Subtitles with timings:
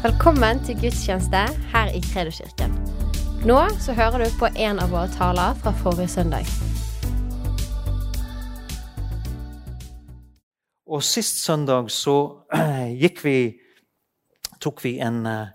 [0.00, 1.40] Velkommen til gudstjeneste
[1.74, 2.72] her i Kredoskirken.
[3.44, 6.48] Nå så hører du på en av våre taler fra forrige søndag.
[10.88, 12.16] Og sist søndag så
[13.02, 13.36] gikk vi
[14.56, 15.52] tok vi en eh,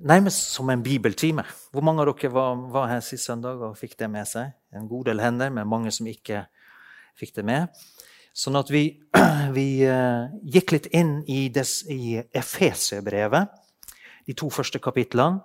[0.00, 1.44] nærmest som en bibeltime.
[1.68, 4.56] Hvor mange av dere var, var her sist søndag og fikk det med seg?
[4.72, 6.46] En god del hender, men mange som ikke
[7.20, 7.68] fikk det med.
[8.36, 8.84] Sånn at vi,
[9.56, 13.54] vi uh, gikk litt inn i, des, i Efeserbrevet,
[14.28, 15.40] de to første kapitlene.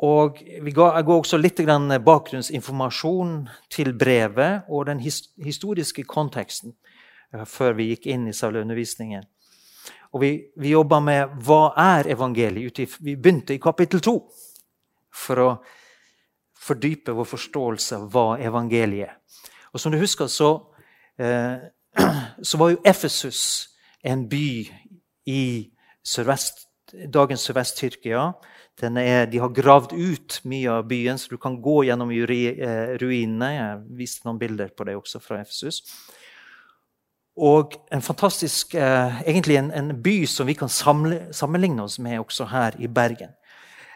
[0.00, 3.34] Og vi ga, jeg ga også litt bakgrunnsinformasjon
[3.68, 6.72] til brevet og den his, historiske konteksten
[7.34, 9.26] uh, før vi gikk inn i selve undervisningen.
[10.10, 12.80] Og vi, vi jobba med hva er evangeliet.
[12.98, 14.16] Vi begynte i kapittel to
[15.10, 15.50] for å
[16.60, 19.14] fordype vår forståelse av hva evangeliet er.
[19.70, 20.50] Og som du husker, så
[21.20, 21.60] uh,
[22.48, 23.42] så var jo Efesus
[24.04, 24.68] en by
[25.26, 25.42] i
[26.06, 26.66] sørvest,
[27.12, 28.30] dagens Sørvest-Tyrkia.
[28.80, 33.50] De har gravd ut mye av byen, så du kan gå gjennom eh, ruinene.
[33.52, 35.82] Jeg viste noen bilder på det også fra Efesus.
[37.40, 42.20] Og en fantastisk, eh, egentlig en, en, by som vi kan samle, sammenligne oss med
[42.20, 43.36] også her i Bergen.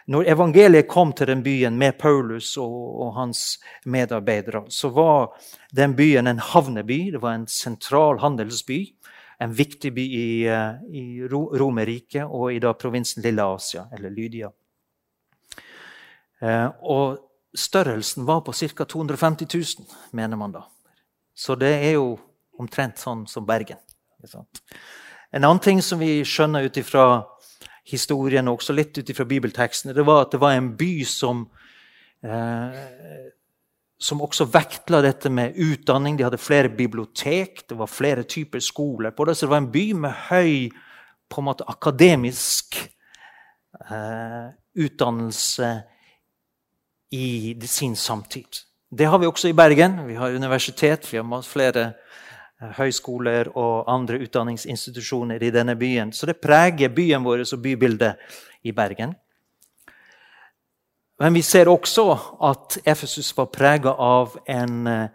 [0.07, 5.33] Når evangeliet kom til den byen med Paulus og, og, hans medarbeidere, så var
[5.73, 6.99] den byen en havneby.
[7.15, 8.83] Det var en sentral handelsby.
[9.41, 14.53] En viktig by i, eh, i Romerriket og i da provinsen Lille Asia, eller Lydia.
[16.41, 17.19] Eh, og
[17.57, 18.85] størrelsen var på ca.
[18.85, 20.67] 250 000, mener man da.
[21.35, 22.19] Så det er jo
[22.61, 23.81] omtrent sånn som Bergen.
[25.33, 27.25] En annen ting som vi skjønner ut ifra
[27.85, 31.47] historien, også litt ut ifra bibeltekstene, det var at det var en by som
[32.25, 32.85] eh,
[34.05, 36.19] som også vektla dette med utdanning.
[36.19, 39.37] De hadde flere bibliotek, det var flere typer skoler på det.
[39.37, 40.69] Så det var en by med høy
[41.31, 42.77] på en måte akademisk
[43.89, 45.71] eh, utdannelse
[47.15, 48.65] i sin samtid.
[48.91, 50.03] Det har vi også i Bergen.
[50.09, 51.93] Vi har universitet, vi har flere
[52.79, 56.13] høyskoler og andre utdanningsinstitusjoner i denne byen.
[56.13, 58.15] Så det preger byen vår og bybildet
[58.65, 59.15] i Bergen.
[61.21, 62.09] Men vi ser også
[62.43, 65.09] at Efesus var prega av en, eh,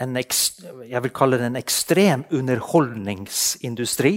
[0.00, 4.14] en, jeg vil kalle det en ekstrem underholdningsindustri.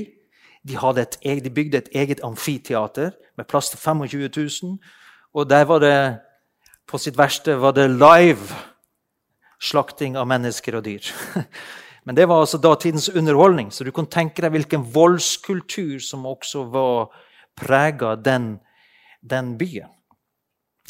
[0.63, 4.29] De, et, de, bygde et eget amfiteater med plass til 25
[4.63, 4.77] 000.
[5.33, 6.19] Og der var det
[6.87, 8.55] på sitt verste var det live
[9.61, 11.11] slakting av mennesker og dyr.
[12.03, 16.63] Men det var altså datidens underholdning, så du kan tenke deg hvilken voldskultur som også
[16.73, 17.11] var
[17.57, 18.55] prega den,
[19.21, 19.91] den byen.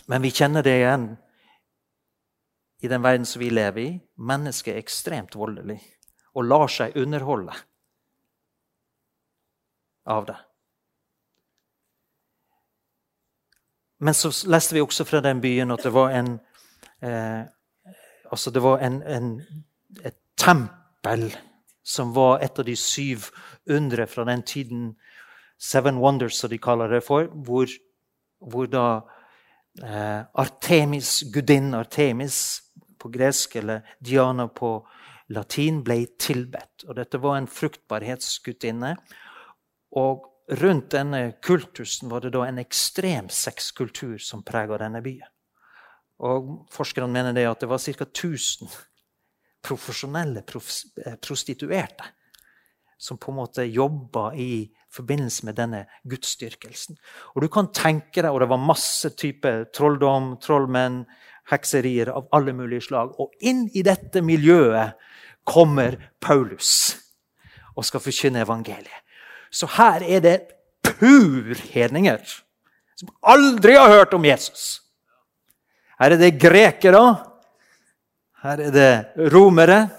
[0.08, 1.10] Men vi kjenner det igjen
[2.82, 3.90] i den verden som vi lever i.
[4.16, 5.82] Mennesket er ekstremt voldelig
[6.32, 7.54] og lar seg underholde
[10.08, 10.38] av det.
[14.02, 16.38] Men så leste vi også fra den byen at det var en
[17.04, 17.44] eh,
[18.32, 19.34] altså det var en, en,
[20.04, 21.38] et tempel tempel,
[21.84, 23.30] som var et av de syv
[23.70, 24.96] undre fra den tiden,
[25.58, 27.68] Seven Wonders, som de kaller det for, hvor,
[28.40, 29.02] hvor da
[29.84, 32.64] eh, Artemis, gudinnen Artemis
[32.98, 34.88] på gresk, eller Diana på
[35.30, 36.88] latin, ble tilbedt.
[36.88, 38.96] Og dette var en fruktbarhetsgudinne.
[40.02, 40.26] Og
[40.62, 45.30] rundt denne kultusen var det da en ekstrem sexkultur som prega denne byen.
[46.22, 48.06] Og Forskerne mener det at det var ca.
[48.06, 48.91] 1000
[49.62, 52.10] profesjonelle eh, prostituerte
[53.02, 56.98] som på en måte jobba i forbindelse med denne gudsdyrkelsen.
[57.34, 61.06] Og du kan tenke deg, og Det var masse typer trolldom, trollmenn,
[61.50, 63.16] hekserier av alle mulige slag.
[63.18, 64.94] Og inn i dette miljøet
[65.44, 66.98] kommer Paulus
[67.74, 69.02] og skal forkynne evangeliet.
[69.52, 70.38] Så her er det
[70.86, 72.22] purhedninger
[72.96, 74.82] som aldri har hørt om Jesus.
[75.98, 77.02] Her er det grekere
[78.42, 79.90] her er det romere.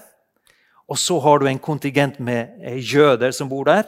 [0.87, 3.87] Og så har du en kontingent med eh, jøder som bor der.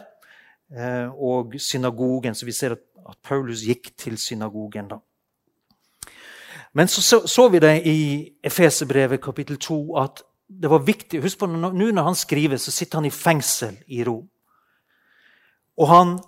[0.72, 2.36] Eh, og synagogen.
[2.36, 4.88] Så vi ser at Paulus gikk til synagogen.
[4.88, 5.00] da.
[6.74, 8.00] Men så, så, så vi det i
[8.44, 13.00] Efeserbrevet kapittel 2 at det var viktig Husk på, nå når han skriver, så sitter
[13.00, 14.28] han i fengsel i Rom.
[15.78, 16.20] Og han,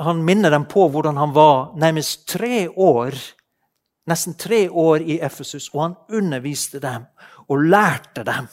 [0.00, 3.16] han minner dem på hvordan han var nærmest tre år
[4.10, 7.06] nesten tre år i Efesus, og han underviste dem
[7.50, 8.46] og lærte dem.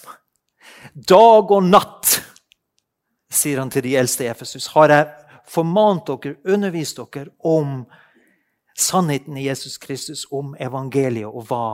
[0.94, 2.18] Dag og natt,
[3.30, 5.08] sier han til de eldste i Efesus, har jeg
[5.48, 7.82] formant dere, undervist dere om
[8.78, 11.68] sannheten i Jesus Kristus, om evangeliet og hva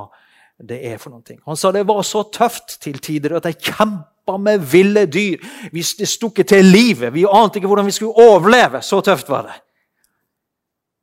[0.63, 1.37] det er for noe.
[1.47, 5.41] Han sa det var så tøft til tider at jeg kjempa med ville dyr.
[5.73, 7.13] Vi stukket til livet.
[7.13, 8.81] Vi ante ikke hvordan vi skulle overleve.
[8.81, 9.57] Så tøft var det.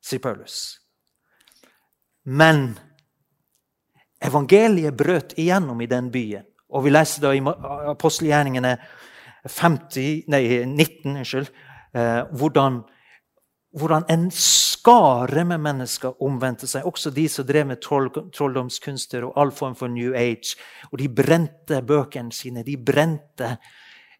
[0.00, 0.78] sier Paulus.
[2.24, 2.78] Men
[4.20, 6.46] evangeliet brøt igjennom i den byen.
[6.70, 7.42] Og vi leser da i
[7.90, 8.76] apostelgjerningene
[9.48, 11.48] 50, nei, 19, unnskyld,
[11.96, 12.82] eh, hvordan,
[13.78, 16.86] hvordan, en skare med mennesker omvendte seg.
[16.86, 20.56] Også de som drev med troll, trolldomskunster og all form for New Age.
[20.92, 22.64] Og de brente bøkene sine.
[22.66, 23.56] De brente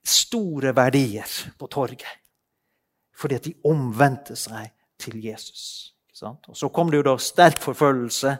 [0.05, 2.19] store verdier på torget.
[3.17, 5.94] Fordi at de omvendte seg til Jesus.
[6.23, 8.35] Og Så kom det jo da sterk forfølgelse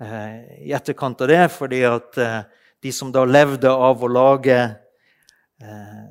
[0.00, 2.40] eh, i etterkant av det, fordi at eh,
[2.82, 6.10] de som da levde av å lage eh,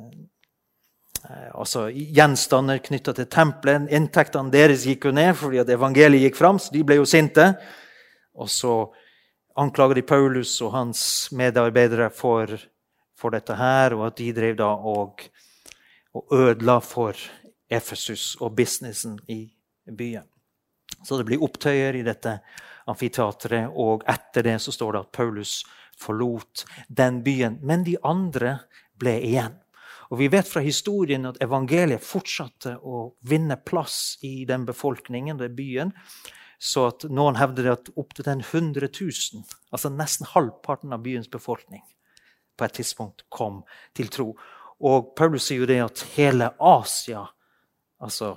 [1.22, 6.40] eh altså gjenstander knytta til tempelet Inntektene deres gikk jo ned fordi at evangeliet gikk
[6.40, 7.46] fram, så de ble jo sinte.
[8.34, 8.74] Og så
[9.60, 11.04] anklager de Paulus og hans
[11.36, 12.56] medarbeidere for,
[13.16, 15.22] for dette her, og at de drev da og,
[16.16, 17.16] og ødela for
[17.72, 19.46] Efesus og businessen i
[19.86, 20.28] byen.
[21.04, 22.40] Så det blir opptøyer i dette
[22.90, 25.62] amfiteatret, og etter det så står det at Paulus
[26.02, 27.60] forlot den byen.
[27.62, 28.60] Men de andre
[29.00, 29.58] ble igjen.
[30.12, 35.56] Og Vi vet fra historien at evangeliet fortsatte å vinne plass i den befolkningen, den
[35.56, 35.94] byen.
[36.60, 41.82] Så at noen hevder at opptil 100 000, altså nesten halvparten av byens befolkning,
[42.58, 43.64] på et tidspunkt kom
[43.98, 44.28] til tro.
[44.84, 47.24] Og Paulus sier jo det at hele Asia
[48.04, 48.36] altså,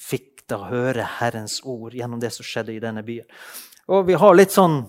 [0.00, 3.28] fikk da høre Herrens ord gjennom det som skjedde i denne byen.
[3.88, 4.82] Og vi har litt sånn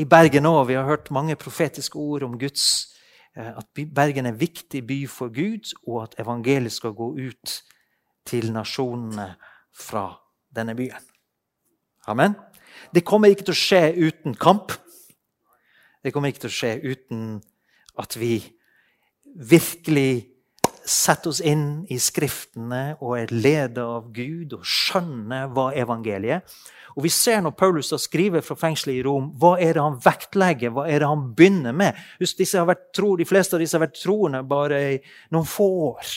[0.00, 0.66] i Bergen òg.
[0.70, 2.94] Vi har hørt mange profetiske ord om Guds
[3.36, 7.58] eh, At Bergen er en viktig by for Gud, og at evangeliet skal gå ut
[8.28, 9.34] til nasjonene
[9.72, 10.06] fra
[10.54, 11.00] denne byen.
[12.08, 12.36] Amen.
[12.94, 14.72] Det kommer ikke til å skje uten kamp.
[16.02, 17.24] Det kommer ikke til å skje uten
[18.00, 18.36] at vi
[19.32, 20.31] virkelig
[20.88, 26.62] sette oss inn i Skriftene og er ledet av Gud og skjønner hva evangeliet er.
[26.96, 29.96] Og Vi ser når Paulus da skriver fra fengselet i Rom, hva er det han
[30.02, 31.96] vektlegger, hva er det han begynner med.
[32.20, 32.42] Husk,
[32.92, 34.98] tro, De fleste av disse har vært troende bare i
[35.30, 36.12] noen få år.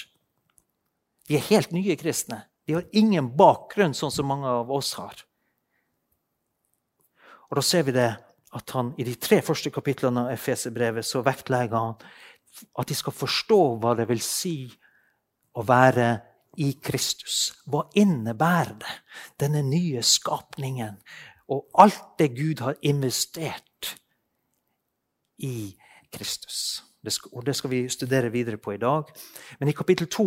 [1.27, 2.44] De er helt nye kristne.
[2.67, 5.15] De har ingen bakgrunn, sånn som mange av oss har.
[7.50, 8.12] Og Da ser vi det
[8.56, 11.95] at han i de tre første kapitlene av Efeserbrevet så vektlegger han
[12.79, 14.57] at de skal forstå hva det vil si
[15.55, 16.09] å være
[16.61, 17.53] i Kristus.
[17.67, 18.95] Hva innebærer det,
[19.39, 20.99] denne nye skapningen
[21.51, 23.95] og alt det Gud har investert
[25.43, 25.75] i
[26.13, 26.83] Kristus?
[27.05, 29.11] Det skal, og det skal vi studere videre på i dag.
[29.59, 30.25] Men i kapittel to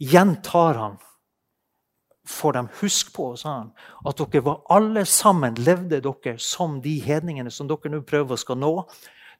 [0.00, 0.96] gjentar han
[2.26, 3.70] for dem, Husk på, sa han,
[4.06, 8.40] at dere var alle sammen levde dere som de hedningene som dere nå prøver å
[8.40, 8.72] skal nå.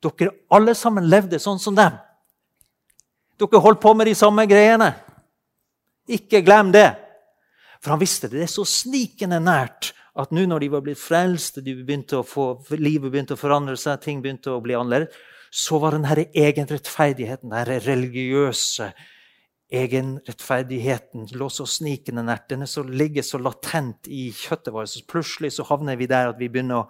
[0.03, 1.95] Dere alle sammen levde sånn som dem.
[3.39, 4.93] Dere holdt på med de samme greiene.
[6.11, 6.91] Ikke glem det.
[7.83, 8.41] For han visste det.
[8.41, 12.51] Det er så snikende nært at nå når de var blitt frelst, de begynte få,
[12.77, 15.15] livet begynte å forandre seg, ting begynte å bli annerledes,
[15.53, 18.91] så var den egenrettferdigheten, den religiøse
[19.73, 22.51] egenrettferdigheten, lå så snikende nært.
[22.53, 24.93] Den er ligger så latent i kjøttet vårt.
[24.93, 26.89] Så plutselig så havner vi der at vi begynner å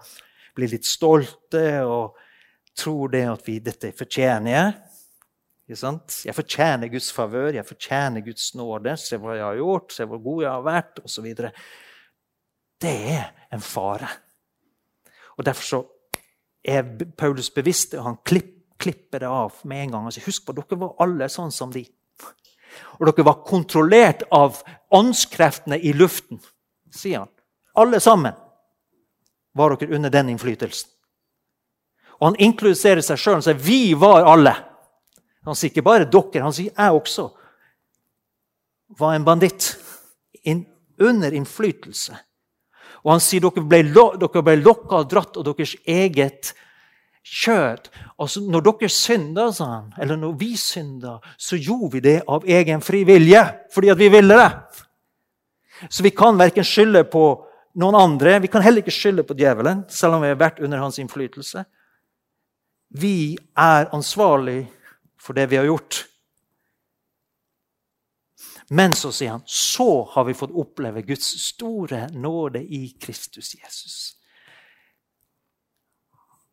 [0.58, 2.18] bli litt stolte og
[2.76, 4.72] tror det at vi, dette fortjener jeg.
[5.72, 8.96] Jeg fortjener Guds favør, jeg fortjener Guds nåde.
[9.00, 11.28] Se hva jeg har gjort, se hvor god jeg har vært, osv.
[12.82, 13.24] Det er
[13.54, 14.10] en fare.
[15.38, 15.86] Og Derfor
[16.64, 16.84] er
[17.18, 20.06] Paulus bevisst, og han klipper det av med en gang.
[20.10, 21.84] Altså, husk på, dere var alle sånn som de.
[23.00, 24.60] Og dere var kontrollert av
[24.94, 26.40] åndskreftene i luften,
[26.92, 27.32] sier han.
[27.80, 28.36] Alle sammen
[29.56, 30.90] var dere under den innflytelsen.
[32.22, 34.54] Og han inkluderer seg sjøl og sier vi var alle.
[35.42, 37.32] Han sier ikke bare dere, han sier jeg også
[38.98, 39.76] var en banditt.
[40.42, 40.64] In,
[40.98, 42.16] under innflytelse.
[43.02, 46.52] Og han sier dere ble, dere ble lokka og dratt av deres eget
[47.22, 47.88] kjød.
[48.18, 52.46] Altså, når dere synda, sa han, eller når vi synda, så gjorde vi det av
[52.46, 53.42] egen fri vilje.
[53.74, 54.50] Fordi at vi ville det.
[55.90, 57.26] Så vi kan verken skylde på
[57.82, 60.82] noen andre, vi kan heller ikke skylde på djevelen, selv om vi har vært under
[60.82, 61.64] hans innflytelse.
[62.92, 64.66] Vi er ansvarlig
[65.20, 66.04] for det vi har gjort.
[68.72, 73.96] Men så sier han så har vi fått oppleve Guds store nåde i Kristus Jesus.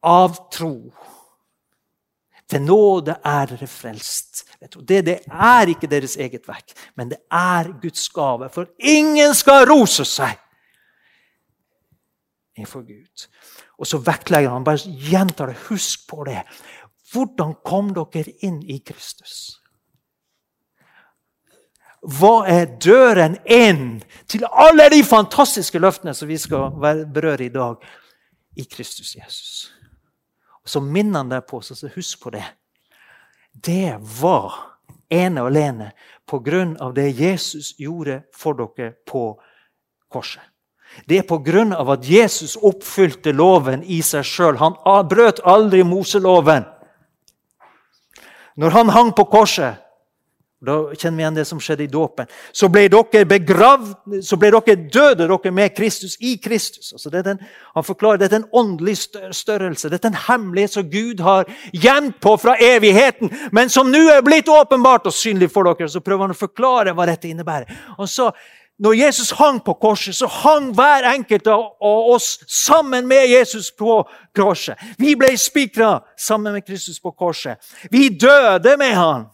[0.03, 0.75] Av tro.
[2.49, 4.43] Til nåde er dere frelst.
[4.59, 8.49] Det, det, er ikke deres eget verk, men det er Guds gave.
[8.49, 10.39] For ingen skal rose seg
[12.57, 13.27] innenfor Gud.
[13.79, 15.61] Og så vektlegger han, bare gjentar det.
[15.69, 16.43] Husk på det.
[17.13, 19.59] Hvordan kom dere inn i Kristus?
[21.99, 26.71] hva er døren inn til alle de fantastiske løftene som vi skal
[27.11, 27.75] berøre i dag,
[28.55, 29.71] i Kristus Jesus?
[30.63, 32.45] Og Så minner han deg på, så husk på det.
[33.51, 34.53] Det var
[35.09, 35.91] ene og alene
[36.29, 39.33] på grunn av det Jesus gjorde for dere på
[40.09, 40.43] korset.
[41.07, 44.57] Det er av at Jesus oppfylte loven i seg sjøl.
[44.57, 44.75] Han
[45.07, 46.65] brøt aldri Moseloven.
[48.59, 49.77] Når han hang på korset,
[50.59, 52.27] da kjenner vi igjen det som skjedde i dåpen.
[52.51, 53.93] Så ble dere begravd,
[54.27, 56.91] så ble dere døde dere med Kristus i Kristus.
[56.97, 57.39] Altså det en,
[57.77, 59.87] han forklarer Dette er en åndelig størrelse.
[59.87, 64.25] Dette er en hemmelighet som Gud har gjemt på fra evigheten, men som nå er
[64.25, 65.87] blitt åpenbart og synlig for dere.
[65.87, 67.71] Så prøver han å forklare hva dette innebærer.
[67.95, 68.27] Og så,
[68.79, 74.03] når Jesus hang på korset, så hang hver enkelt av oss sammen med Jesus på
[74.35, 74.79] korset.
[74.97, 77.59] Vi ble spikra sammen med Kristus på korset.
[77.91, 79.27] Vi døde med han.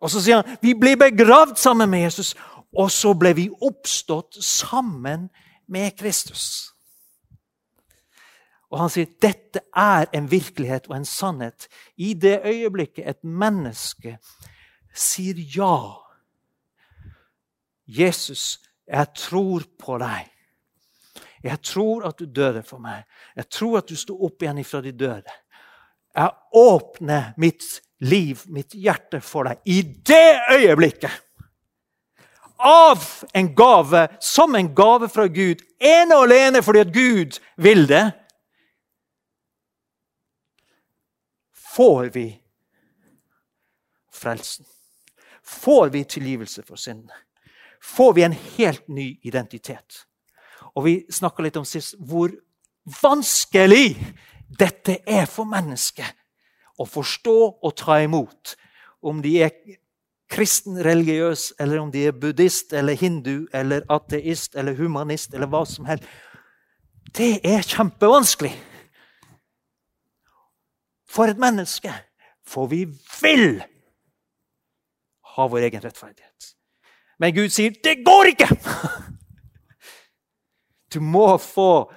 [0.00, 2.32] Og så sier han vi ble begravd sammen med Jesus,
[2.72, 5.28] og så ble vi oppstått sammen
[5.68, 6.70] med Kristus.
[8.70, 11.66] Og han sier dette er en virkelighet og en sannhet.
[11.98, 14.16] I det øyeblikket et menneske
[14.96, 15.99] sier ja
[17.90, 20.28] Jesus, jeg tror på deg.
[21.42, 23.06] Jeg tror at du døde for meg.
[23.36, 25.38] Jeg tror at du sto opp igjen ifra de døde.
[26.14, 31.12] Jeg åpner mitt liv, mitt hjerte for deg i det øyeblikket.
[32.60, 33.00] Av
[33.32, 38.04] en gave, som en gave fra Gud, ene og alene fordi at Gud vil det,
[41.72, 42.26] får vi
[44.12, 44.66] frelsen.
[45.42, 47.16] Får vi tilgivelse for syndene.
[47.82, 50.06] Får vi en helt ny identitet.
[50.74, 52.30] Og Vi snakka litt om sist hvor
[53.02, 53.96] vanskelig
[54.58, 56.16] dette er for mennesket
[56.80, 58.56] å forstå og ta imot.
[59.02, 59.52] Om de er
[60.30, 65.64] kristen religiøs, eller om de er buddhist eller hindu eller ateist eller humanist eller hva
[65.66, 66.06] som helst.
[67.16, 68.52] Det er kjempevanskelig.
[71.10, 71.92] For et menneske.
[72.46, 72.84] For vi
[73.20, 73.60] vil
[75.34, 76.29] ha vår egen rettferdighet.
[77.20, 78.48] Men Gud sier, 'Det går ikke!'
[80.94, 81.92] Du må få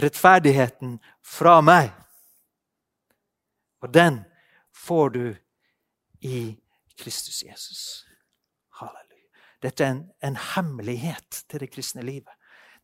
[0.00, 1.92] rettferdigheten fra meg.
[3.82, 4.24] Og den
[4.74, 5.34] får du
[6.20, 6.56] i
[6.98, 8.06] Kristus Jesus.
[8.80, 9.28] Halleluja.
[9.62, 12.32] Dette er en, en hemmelighet til det kristne livet.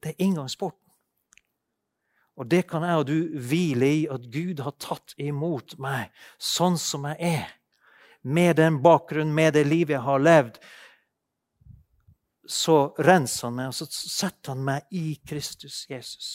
[0.02, 0.90] Det er inngangsporten.
[2.36, 6.78] Og det kan jeg og du hvile i, at Gud har tatt imot meg sånn
[6.80, 7.48] som jeg er.
[8.22, 10.60] Med den bakgrunnen, med det livet jeg har levd.
[12.50, 16.30] Så renser han meg, og så setter han meg i Kristus Jesus.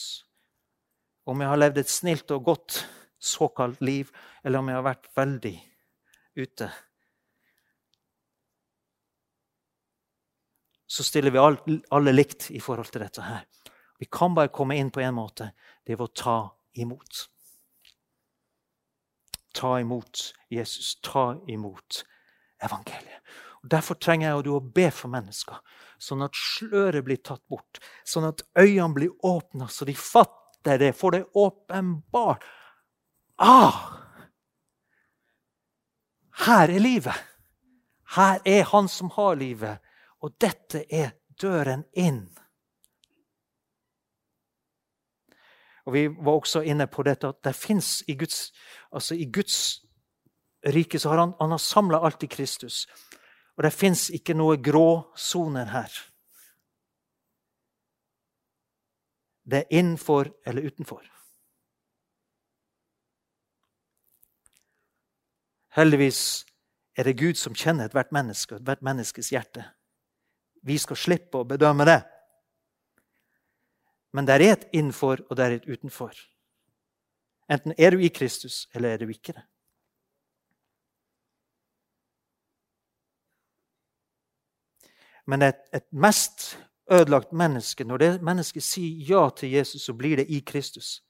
[1.28, 2.78] Om jeg har levd et snilt og godt
[3.20, 4.10] såkalt liv,
[4.44, 5.54] eller om jeg har vært veldig
[6.40, 6.70] ute.
[10.86, 13.44] Så stiller vi alle likt i forhold til dette her.
[13.98, 15.50] Vi kan bare komme inn på én måte.
[15.84, 16.38] Det er å ta
[16.78, 17.26] imot.
[19.56, 20.94] Ta imot Jesus.
[21.02, 22.04] Ta imot
[22.62, 23.20] evangeliet.
[23.64, 25.58] Og Derfor trenger jeg og du å be for mennesker,
[25.98, 27.80] sånn at sløret blir tatt bort.
[28.04, 32.44] Sånn at øynene blir åpna, så de fatter det, får det åpenbart.
[33.36, 34.02] Ah!
[36.46, 37.14] Her er livet.
[38.16, 39.80] Her er Han som har livet.
[40.20, 42.26] Og dette er døren inn.
[45.86, 48.52] Og Vi var også inne på dette at det fins i Guds
[48.90, 49.82] altså i Guds
[50.66, 52.86] rike så har Han, han samla alt i Kristus.
[53.56, 55.92] Og det fins ikke noe gråsoner her.
[59.46, 61.04] Det er innenfor eller utenfor.
[65.76, 66.20] Heldigvis
[66.96, 69.64] er det Gud som kjenner ethvert menneske og ethvert menneskes hjerte.
[70.66, 72.00] Vi skal slippe å bedømme det.
[74.16, 76.16] Men det er et innenfor, og det er et utenfor.
[77.52, 79.44] Enten er du i Kristus, eller er du ikke det.
[85.26, 86.58] Men et, et mest
[86.90, 91.02] ødelagt menneske, når det mennesket sier ja til Jesus, så blir det i Kristus.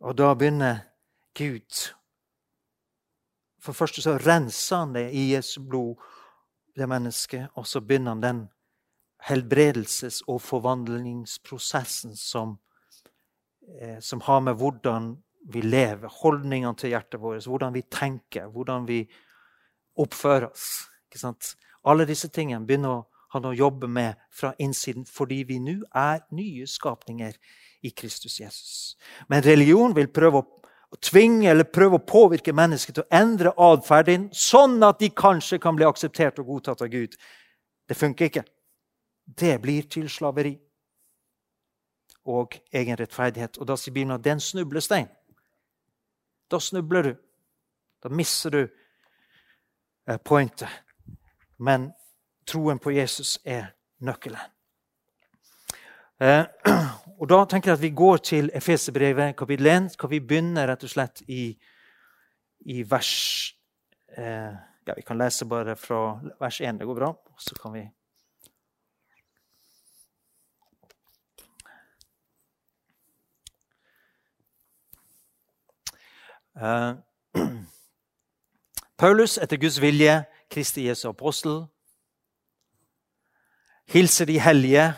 [0.00, 0.84] Og da begynner
[1.34, 1.94] Gud
[3.68, 5.98] for det første så renser han det i Jesu blod,
[6.76, 8.42] det mennesket, og så begynner han den
[9.28, 12.58] helbredelses- og forvandlingsprosessen som,
[13.80, 15.16] eh, som har med hvordan
[15.52, 19.08] vi lever, holdningene til hjertet vårt, hvordan vi tenker, hvordan vi
[19.96, 20.86] oppfører oss.
[21.88, 26.66] Alle disse tingene begynner han å jobbe med fra innsiden fordi vi nå er nye
[26.68, 27.34] skapninger
[27.84, 28.96] i Kristus Jesus.
[29.28, 34.28] Men religion vil prøve å tvinge eller prøve å påvirke mennesket til å endre atferden,
[34.32, 37.16] sånn at de kanskje kan bli akseptert og godtatt av Gud.
[37.88, 38.44] Det funker ikke.
[39.28, 40.54] Det blir til slaveri
[42.28, 43.60] og egen rettferdighet.
[43.60, 45.08] Og da sier Bibelen at det er en snublestein.
[46.48, 47.14] Da snubler du.
[48.02, 50.87] Da mister du eh, pointet.
[51.58, 51.90] Men
[52.46, 53.72] troen på Jesus er
[54.04, 54.40] nøkkelen.
[56.20, 56.44] Eh,
[57.20, 59.92] og Da tenker jeg at vi går til Efeserbrevet kapittel 1.
[59.98, 61.52] hvor vi begynne rett og slett i,
[62.66, 63.12] i vers
[64.16, 64.54] eh,
[64.86, 66.78] ja, Vi kan lese bare fra vers 1.
[66.80, 67.12] Det går bra.
[67.38, 67.84] Så kan vi
[76.62, 76.92] eh,
[78.98, 81.66] Paulus, etter Guds vilje, Kristi Jesu apostel,
[83.88, 84.92] hilser de hellige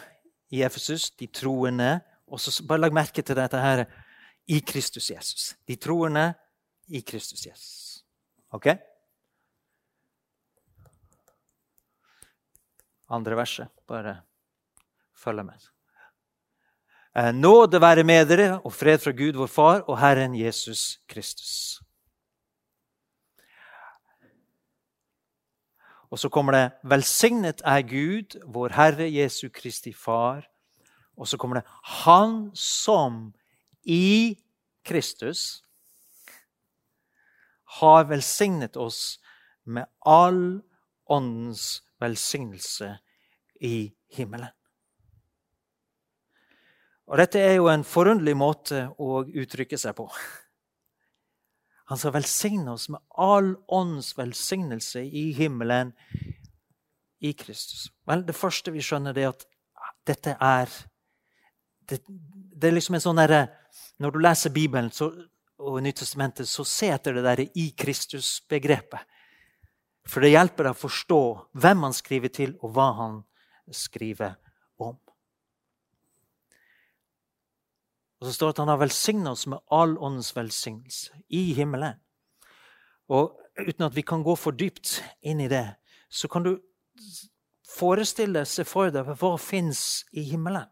[0.50, 2.00] i Efesus, de troende.
[2.26, 3.84] Og så bare lag merke til dette her
[4.46, 5.54] i Kristus Jesus.
[5.68, 6.32] De troende
[6.88, 8.04] i Kristus Jesus.
[8.50, 8.66] Ok?
[13.10, 13.68] Andre verset.
[13.86, 14.20] Bare
[15.14, 15.70] følg med.
[17.16, 21.80] Eh, nåde være med dere og fred fra Gud, vår Far, og Herren Jesus Kristus.
[26.10, 30.46] Og så kommer det 'Velsignet er Gud, vår Herre Jesu Kristi Far'.
[31.16, 33.34] Og så kommer det 'Han som
[33.84, 34.36] i
[34.84, 35.64] Kristus
[37.64, 39.20] har velsignet oss
[39.64, 40.62] med all
[41.06, 42.98] åndens velsignelse
[43.60, 44.50] i himmelen'.
[47.06, 50.10] Og Dette er jo en forunderlig måte å uttrykke seg på.
[51.90, 55.90] Han skal velsigne oss med all ånds velsignelse i himmelen
[57.20, 57.88] i Kristus.
[58.06, 59.46] Vel, Det første vi skjønner, er at
[60.06, 60.70] dette er
[61.90, 63.48] Det, det er liksom en sånn derre
[63.98, 65.10] Når du leser Bibelen så,
[65.58, 69.02] og Nyttestamentet, så se etter det derre i Kristus-begrepet.
[70.06, 71.20] For det hjelper deg å forstå
[71.52, 73.18] hvem han skriver til, og hva han
[73.74, 74.38] skriver
[74.78, 74.96] om.
[78.20, 81.96] Og så står det at han har velsigna oss med all åndens velsignelse i himmelen.
[83.08, 85.64] Og uten at vi kan gå for dypt inn i det,
[86.08, 86.58] så kan du
[87.70, 90.68] forestille seg for deg hva fins i himmelen.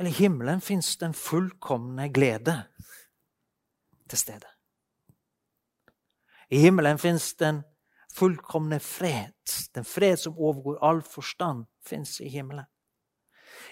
[0.00, 2.56] Eller i himmelen fins den fullkomne glede
[4.08, 4.48] til stede.
[6.48, 7.60] I himmelen fins den
[8.12, 9.36] fullkomne fred.
[9.76, 12.66] Den fred som overgår all forstand, fins i himmelen.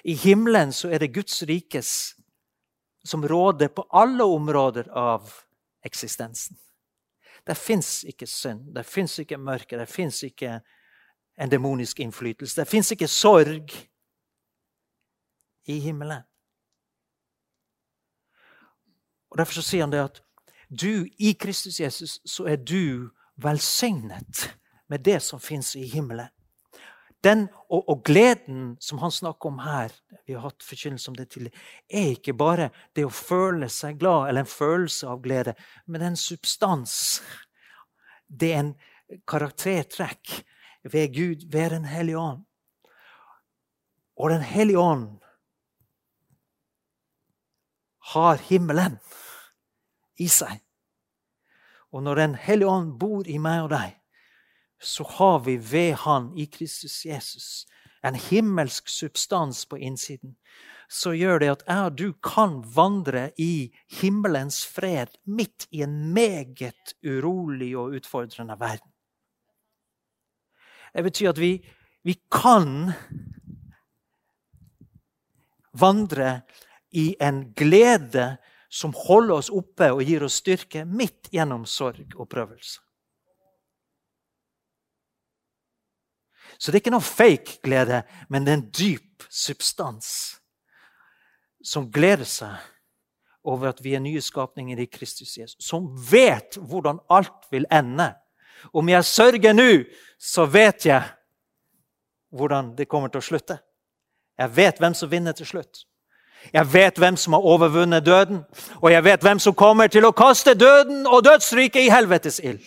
[0.04, 2.14] I himmelen så er det Guds rikes
[3.04, 5.32] som råder på alle områder av
[5.84, 6.56] eksistensen.
[7.46, 10.60] Det fins ikke synd, det fins ikke mørke, det fins ikke
[11.40, 12.60] en demonisk innflytelse.
[12.60, 13.72] Det fins ikke sorg
[15.66, 16.22] i himmelen.
[19.30, 20.20] Og Derfor så sier han det at
[20.68, 24.50] du, i Kristus Jesus så er du velsignet
[24.88, 26.28] med det som fins i himmelen.
[27.24, 29.92] Den, og, og, gleden som han snakker om her,
[30.26, 31.58] vi har hatt forkynnelse om det tidligere,
[31.92, 35.54] er ikke bare det å føle seg glad, eller en følelse av glede,
[35.86, 36.94] men en substans.
[38.24, 38.72] Det er en
[39.28, 40.40] karaktertrekk
[40.88, 42.46] ved Gud, ved Den hellige ånd.
[44.16, 45.20] Og Den hellige ånd
[48.14, 48.96] har himmelen
[50.16, 50.64] i seg.
[51.92, 53.99] Og når Den hellige ånd bor i meg og deg,
[54.80, 57.66] så har vi ved Han i Kristus Jesus
[58.02, 60.36] en himmelsk substans på innsiden
[60.90, 66.10] så gjør det at jeg og du kan vandre i himmelens fred midt i en
[66.14, 68.90] meget urolig og utfordrende verden.
[70.90, 71.52] Det betyr at vi,
[72.02, 72.90] vi kan
[75.78, 76.40] vandre
[76.90, 78.36] i en glede
[78.70, 82.80] som holder oss oppe og gir oss styrke midt gjennom sorg og prøvelse.
[86.60, 90.10] Så det er ikke noe fake glede, men det er en dyp substans
[91.64, 92.60] som gleder seg
[93.48, 95.56] over at vi er nye skapninger i Kristus Jesus.
[95.64, 98.12] Som vet hvordan alt vil ende.
[98.76, 99.70] Om jeg sørger nå,
[100.20, 101.02] så vet jeg
[102.30, 103.56] hvordan det kommer til å slutte.
[104.38, 105.86] Jeg vet hvem som vinner til slutt.
[106.52, 108.44] Jeg vet hvem som har overvunnet døden,
[108.80, 112.62] og jeg vet hvem som kommer til å kaste døden og dødsriket i helvetes ild.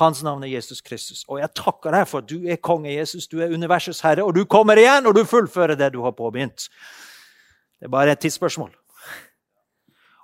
[0.00, 1.22] Hans navn er Jesus Kristus.
[1.30, 4.34] Og jeg takker deg for at du er konge Jesus, du er universets herre, og
[4.34, 6.66] du kommer igjen, og du fullfører det du har påbegynt.
[7.78, 8.72] Det er bare et tidsspørsmål.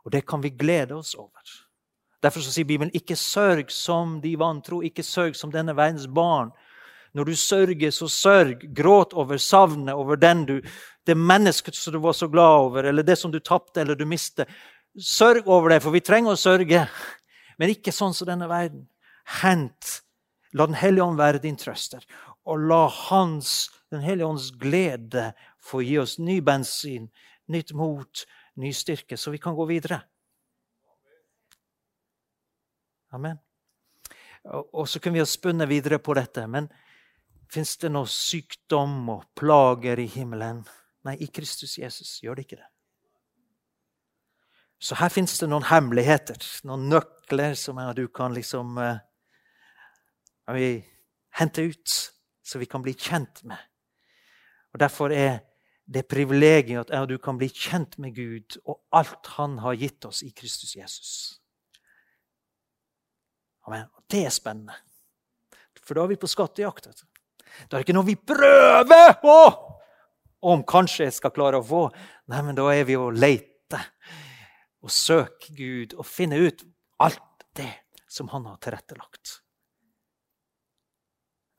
[0.04, 1.38] Og det kan vi glede oss over.
[2.20, 6.50] Derfor sier Bibelen ikke sørg som de vantro, ikke sørg som denne verdens barn.
[7.14, 8.66] Når du sørger, så sørg.
[8.74, 10.60] Gråt over savnet, over den du,
[11.06, 14.06] det mennesket som du var så glad over, eller det som du tapte eller du
[14.06, 14.50] mistet.
[14.98, 16.86] Sørg over det, for vi trenger å sørge.
[17.58, 18.88] Men ikke sånn som denne verden.
[19.40, 20.00] Hent.
[20.52, 22.04] La Den hellige ånd være din trøster.
[22.44, 27.08] Og la Hans, Den hellige ånds glede få gi oss ny bensin,
[27.50, 28.24] nytt mot,
[28.56, 30.00] ny styrke, så vi kan gå videre.
[33.10, 33.38] Amen.
[34.46, 36.46] Og så kunne vi ha spunnet videre på dette.
[36.46, 36.68] Men
[37.50, 40.62] fins det noe sykdom og plager i himmelen?
[41.04, 42.68] Nei, i Kristus Jesus gjør det ikke det.
[44.80, 48.78] Så her fins det noen hemmeligheter, noen nøkler som du kan liksom
[50.56, 50.90] uh,
[51.40, 51.96] hente ut,
[52.42, 53.58] så vi kan bli kjent med.
[54.74, 55.40] Og Derfor er
[55.90, 59.74] det privilegiet at jeg og du kan bli kjent med Gud og alt Han har
[59.74, 61.40] gitt oss i Kristus Jesus.
[63.66, 63.88] Amen.
[63.96, 64.76] Og det er spennende.
[65.82, 66.86] For da er vi på skattejakt.
[66.86, 69.36] Da er det ikke noe vi prøver på
[70.46, 71.82] om kanskje jeg skal klare å få.
[72.30, 73.82] Nei, men da er vi å lete
[74.80, 76.62] og søke Gud og finne ut
[77.02, 77.72] alt det
[78.10, 79.40] som han har tilrettelagt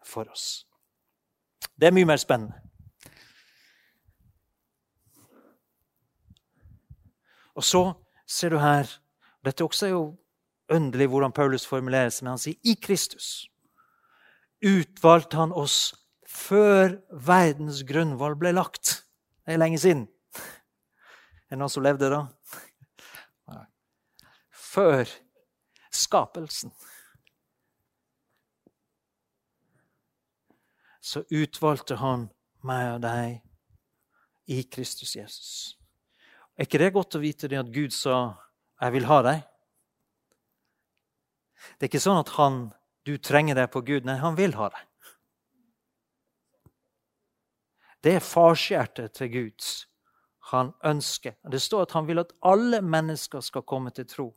[0.05, 0.65] for oss.
[1.75, 2.57] Det er mye mer spennende.
[7.55, 7.83] Og så
[8.27, 8.89] ser du her
[9.45, 10.03] Dette også er jo
[10.69, 13.47] underlig hvordan Paulus formulerer seg, men han sier i Kristus
[14.61, 15.91] utvalgte han oss
[16.29, 19.01] før verdens grunnvoll ble lagt.
[19.45, 20.05] Det er lenge siden.
[21.49, 22.21] Er det noen som levde da?
[24.71, 25.09] Før
[25.91, 26.71] skapelsen.
[31.01, 32.29] Så utvalgte han
[32.67, 33.41] meg og deg
[34.51, 35.77] i Kristus Jesus.
[36.57, 38.37] Er ikke det godt å vite det at Gud sa
[38.81, 39.43] 'Jeg vil ha deg'?
[41.77, 42.73] Det er ikke sånn at han,
[43.05, 44.05] du trenger deg på Gud.
[44.05, 44.87] Nei, han vil ha deg.
[48.03, 49.67] Det er farshjertet til Gud.
[50.51, 51.37] Han ønsker.
[51.51, 54.27] Det står at han vil at alle mennesker skal komme til tro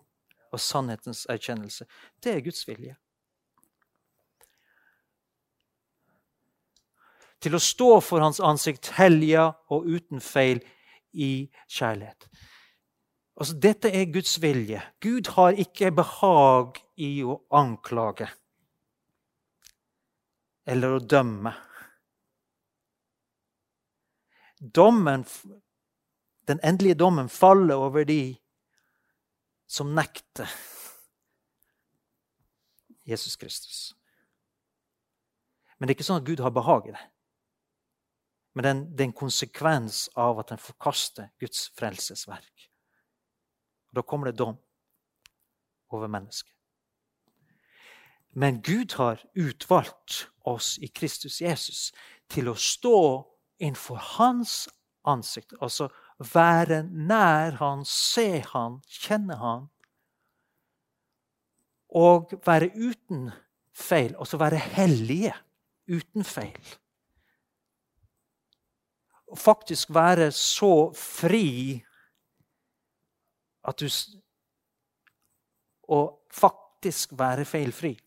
[0.53, 1.87] og sannhetens erkjennelse.
[2.22, 2.96] Det er Guds vilje.
[7.44, 10.62] Til å stå for hans ansikt hellige og uten feil
[11.12, 12.28] i kjærlighet.
[13.37, 14.80] Altså, dette er Guds vilje.
[15.02, 18.30] Gud har ikke behag i å anklage
[20.64, 21.52] eller å dømme.
[24.64, 25.26] Dommen,
[26.48, 28.37] den endelige dommen faller over de
[29.68, 30.48] som nekter
[33.04, 33.92] Jesus Kristus.
[35.76, 37.02] Men det er ikke sånn at Gud har behag i det.
[38.54, 42.68] Men den, det er en konsekvens av at en forkaster Guds frelsesverk.
[43.94, 44.56] Da kommer det dom
[45.90, 46.52] over mennesket.
[48.34, 51.92] Men Gud har utvalgt oss i Kristus Jesus
[52.30, 52.98] til å stå
[53.62, 54.64] innenfor hans
[55.06, 55.54] ansikt.
[55.62, 55.88] Altså
[56.18, 59.68] være nær han, se han, kjenne han.
[61.94, 63.28] Og være uten
[63.74, 65.34] feil, altså være hellige
[65.90, 66.74] uten feil
[69.36, 71.82] faktisk være så fri
[73.64, 73.88] at du
[75.88, 77.98] Og faktisk være feilfri.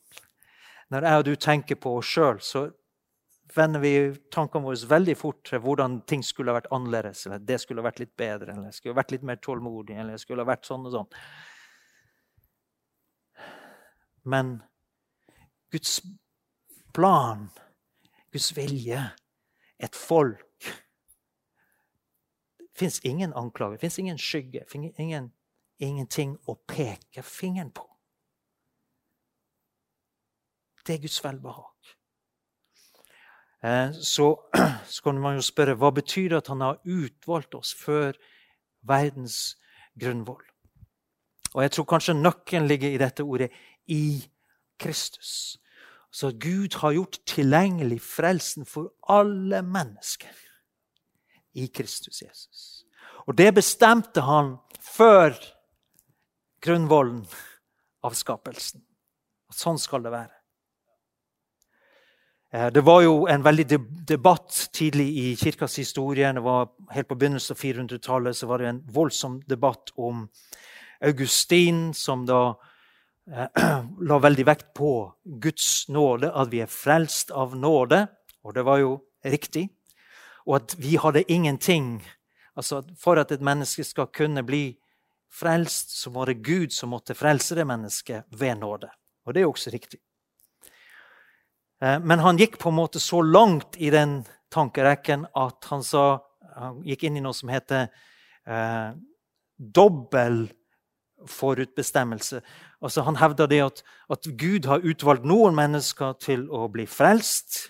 [0.89, 2.63] Når jeg og du tenker på oss sjøl, så
[3.55, 3.91] vender vi
[4.33, 7.25] tankene våre veldig fort til hvordan ting skulle vært annerledes.
[7.25, 10.23] eller Det skulle vært litt bedre, eller det skulle vært litt mer tålmodig, eller det
[10.23, 11.11] skulle vært sånn og sånn.
[14.25, 14.57] Men
[15.71, 16.01] Guds
[16.93, 17.47] plan,
[18.33, 19.03] Guds vilje,
[19.77, 20.46] et folk
[22.77, 24.65] fins ingen anklage, det fins ingen skygge,
[24.97, 25.31] ingen,
[25.79, 27.85] ingenting å peke fingeren på.
[30.85, 31.93] Det er Guds velbehag.
[33.65, 34.29] Eh, så,
[34.93, 38.15] så kan man jo spørre hva betyr det at han har utvalgt oss før
[38.87, 39.57] verdens
[39.99, 40.43] grunnvoll?
[41.55, 43.49] Og jeg tror kanskje nøkkelen ligger i dette ordet
[43.87, 44.21] 'i
[44.77, 45.57] Kristus'.
[46.11, 50.46] Så Gud har gjort tilgjengelig frelsen for alle mennesker
[51.57, 52.63] i Kristus Jesus.
[53.27, 55.35] Og det bestemte han før
[56.63, 57.23] grunnvollen
[58.05, 58.83] av skapelsen.
[59.51, 60.33] At sånn skal det være.
[62.53, 63.65] Eh, det var jo en veldig
[64.07, 66.31] debatt tidlig i kirkas historie.
[66.33, 70.27] Det var Helt på begynnelsen av 400-tallet så var det en voldsom debatt om
[71.03, 72.55] Augustin, som da
[73.31, 73.67] eh,
[74.09, 74.93] la veldig vekt på
[75.23, 78.05] Guds nåde, at vi er frelst av nåde.
[78.47, 78.93] Og det var jo
[79.25, 79.67] riktig
[80.47, 81.99] og at vi hadde ingenting.
[82.55, 84.77] Altså, For at et menneske skal kunne bli
[85.29, 88.89] frelst, så var det Gud som måtte frelse det mennesket ved nåde.
[89.25, 89.99] Og det er også riktig.
[91.81, 96.23] Eh, men han gikk på en måte så langt i den tankerekken at han, sa,
[96.55, 97.89] han gikk inn i noe som heter
[98.47, 98.95] eh,
[99.57, 100.47] dobbel
[101.27, 102.41] forutbestemmelse.
[102.81, 107.67] Altså, han hevda det at, at, Gud har utvalgt noen mennesker til å bli frelst.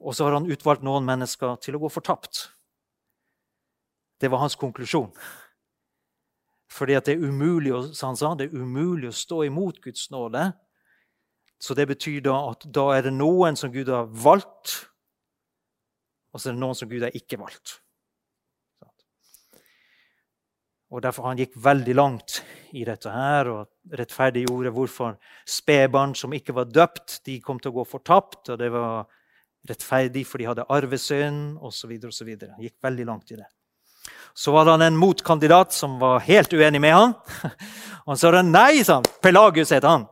[0.00, 2.46] Og så har han utvalgt noen mennesker til å gå fortapt.
[4.20, 5.10] Det var hans konklusjon.
[6.70, 10.52] Fordi det er umulig, han sa, det er umulig å stå imot Guds nåde.
[11.60, 14.78] Så det betyr da at da er det noen som Gud har valgt,
[16.32, 17.80] og så er det noen som Gud har ikke valgt.
[20.90, 22.40] Og Derfor han gikk veldig langt
[22.74, 27.78] i dette her og rettferdiggjorde hvorfor spedbarn som ikke var døpt, de kom til å
[27.78, 28.50] gå fortapt.
[28.50, 29.06] Og det var
[29.68, 31.92] rettferdig for de hadde arvesynd osv.
[31.92, 33.48] Han gikk veldig langt i det.
[34.34, 37.14] Så var det en motkandidat som var helt uenig med han.
[38.06, 39.04] Han sa nei, sa han.
[39.22, 40.06] Pelagius het han.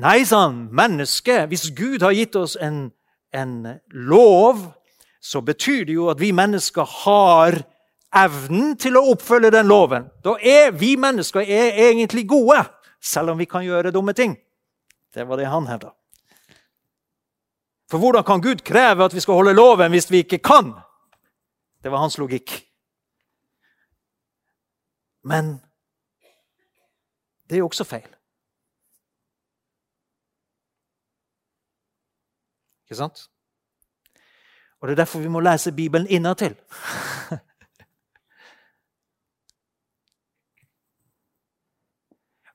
[0.00, 0.66] Nei, sa han.
[0.74, 2.88] Menneske, hvis Gud har gitt oss en,
[3.30, 3.52] en
[3.92, 4.64] lov,
[5.20, 7.60] så betyr det jo at vi mennesker har
[8.16, 10.08] evnen til å oppfølge den loven.
[10.24, 12.64] Da er vi mennesker er egentlig gode,
[13.02, 14.34] selv om vi kan gjøre dumme ting.
[15.14, 15.92] Det var det han hevda.
[17.90, 20.72] For hvordan kan Gud kreve at vi skal holde loven hvis vi ikke kan?
[21.82, 22.50] Det var hans logikk.
[25.22, 25.60] Men
[27.48, 28.16] det er jo også feil.
[32.84, 33.30] Ikke sant?
[34.80, 36.54] Og Det er derfor vi må lese Bibelen innatil.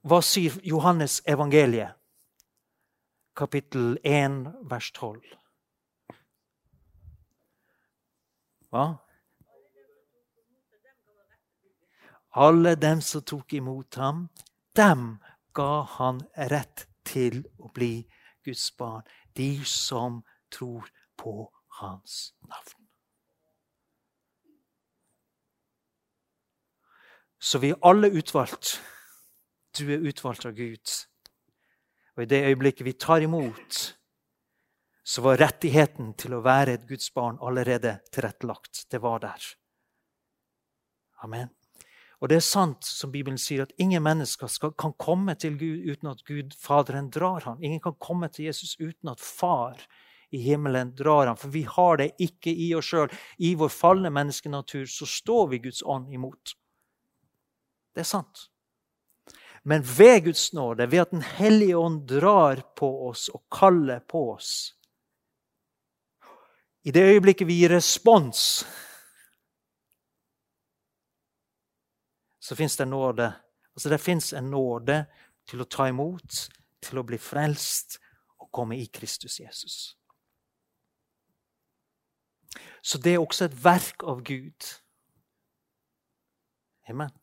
[0.07, 1.91] Hva sier Johannes evangeliet,
[3.35, 5.21] kapittel 1, vers 12?
[8.69, 8.85] Hva?
[12.31, 14.29] Alle dem som tok imot ham,
[14.75, 15.17] dem
[15.53, 18.05] ga han rett til å bli
[18.45, 19.03] Guds barn.
[19.35, 22.87] De som tror på hans navn.
[27.41, 28.77] Så vi er alle utvalgt
[29.77, 30.91] du er utvalgt av Gud.
[32.17, 33.79] Og i det øyeblikket vi tar imot,
[35.03, 38.85] så var rettigheten til å være et Guds barn allerede tilrettelagt.
[38.91, 39.47] Det var der.
[41.23, 41.49] Amen.
[42.21, 45.87] Og det er sant, som Bibelen sier, at ingen mennesker skal, kan komme til Gud
[45.89, 47.57] uten at Gud, Faderen, drar ham.
[47.63, 49.81] Ingen kan komme til Jesus uten at Far
[50.31, 51.37] i himmelen drar ham.
[51.37, 53.09] For vi har det ikke i oss sjøl.
[53.41, 56.53] I vår falne menneskenatur så står vi Guds ånd imot.
[57.91, 58.50] Det er sant.
[59.63, 64.33] Men ved Guds nåde, ved at Den hellige ånd drar på oss og kaller på
[64.33, 64.75] oss
[66.83, 68.65] I det øyeblikket vi gir respons,
[72.39, 73.33] så fins det nåde.
[73.75, 75.05] Altså Det fins en nåde
[75.45, 76.47] til å ta imot,
[76.81, 77.99] til å bli frelst
[78.41, 79.97] og komme i Kristus Jesus.
[82.81, 84.69] Så det er også et verk av Gud.
[86.89, 87.20] Amen.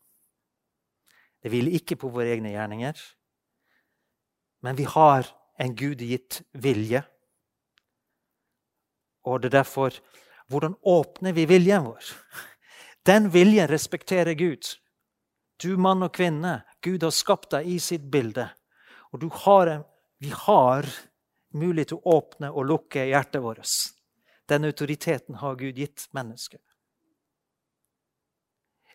[1.48, 2.98] Det hviler ikke på våre egne gjerninger.
[4.60, 5.24] Men vi har
[5.56, 7.00] en gudegitt vilje.
[9.24, 9.96] Og det er derfor
[10.48, 12.04] Hvordan åpner vi viljen vår?
[13.08, 14.64] Den viljen respekterer Gud.
[15.60, 18.46] Du mann og kvinne, Gud har skapt deg i sitt bilde.
[19.12, 19.84] Og har
[20.20, 20.88] vi har
[21.52, 23.68] mulighet til å åpne og lukke hjertet vårt.
[24.48, 26.60] Den autoriteten har Gud gitt mennesket.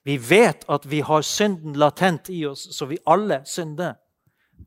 [0.03, 3.95] Vi vet at vi har synden latent i oss, så vi alle synder.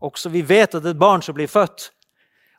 [0.00, 1.90] Også vi vet at et barn som blir født,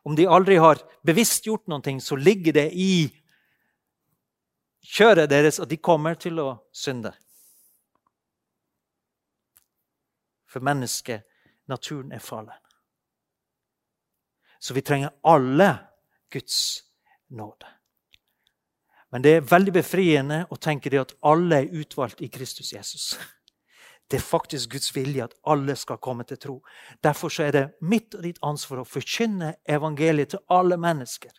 [0.04, 3.08] om de aldri har bevisst gjort noe, så ligger det i
[4.88, 7.12] kjøret deres at de kommer til å synde.
[10.48, 11.26] For mennesket,
[11.68, 12.56] naturen, er fallen.
[14.60, 15.68] Så vi trenger alle
[16.32, 16.84] Guds
[17.28, 17.77] nåde.
[19.12, 23.14] Men det er veldig befriende å tenke det at alle er utvalgt i Kristus Jesus.
[24.08, 26.54] Det er faktisk Guds vilje at alle skal komme til tro.
[27.04, 31.32] Derfor er det mitt og ditt ansvar å forkynne evangeliet til alle mennesker.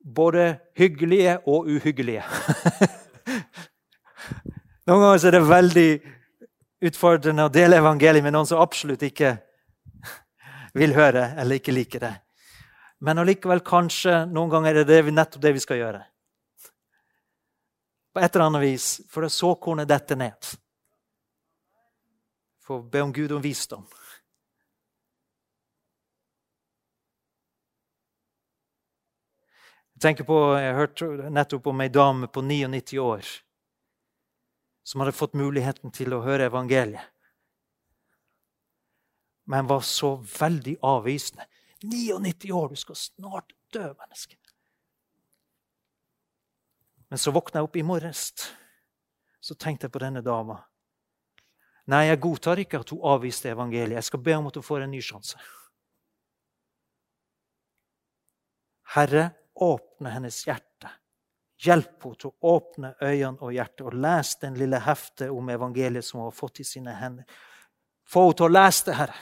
[0.00, 2.24] Både hyggelige og uhyggelige.
[4.88, 5.90] Noen ganger er det veldig
[6.90, 9.36] utfordrende å dele evangeliet med noen som absolutt ikke
[10.74, 12.14] vil høre eller ikke liker det.
[13.00, 16.00] Men allikevel kanskje noen ganger er det nettopp det vi skal gjøre.
[18.12, 20.50] På et eller annet vis, for det såkornet dette ned.
[22.60, 23.86] For å be om Gud om visdom.
[29.94, 33.32] Jeg tenker på, jeg hørte nettopp om ei dame på 99 år
[34.90, 37.04] som hadde fått muligheten til å høre evangeliet,
[39.44, 41.44] men var så veldig avvisende.
[41.82, 44.36] 99 år, du skal snart dø, menneske.
[47.10, 48.26] Men så våkna jeg opp i morges.
[49.40, 50.60] Så tenkte jeg på denne dama.
[51.90, 53.96] Nei, jeg godtar ikke at hun avviste evangeliet.
[53.98, 55.40] Jeg skal be om at hun får en ny sjanse.
[58.94, 60.92] Herre, åpne hennes hjerte.
[61.60, 66.06] Hjelp henne til å åpne øynene og hjertet og lese den lille heftet om evangeliet
[66.06, 67.26] som hun har fått i sine hender.
[68.08, 69.18] Få henne til å lese det, Herre.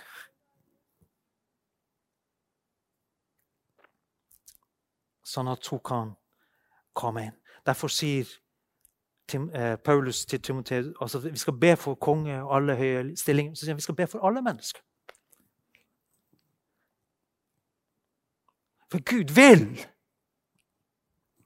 [5.28, 6.12] Sånn at hun kan
[6.96, 7.36] komme inn.
[7.66, 8.28] Derfor sier
[9.28, 13.54] Tim, eh, Paulus til Timoteus altså vi skal be for konge og alle høye stillinger.
[13.54, 14.80] Så sier han vi skal be for alle mennesker.
[18.88, 19.84] For Gud vil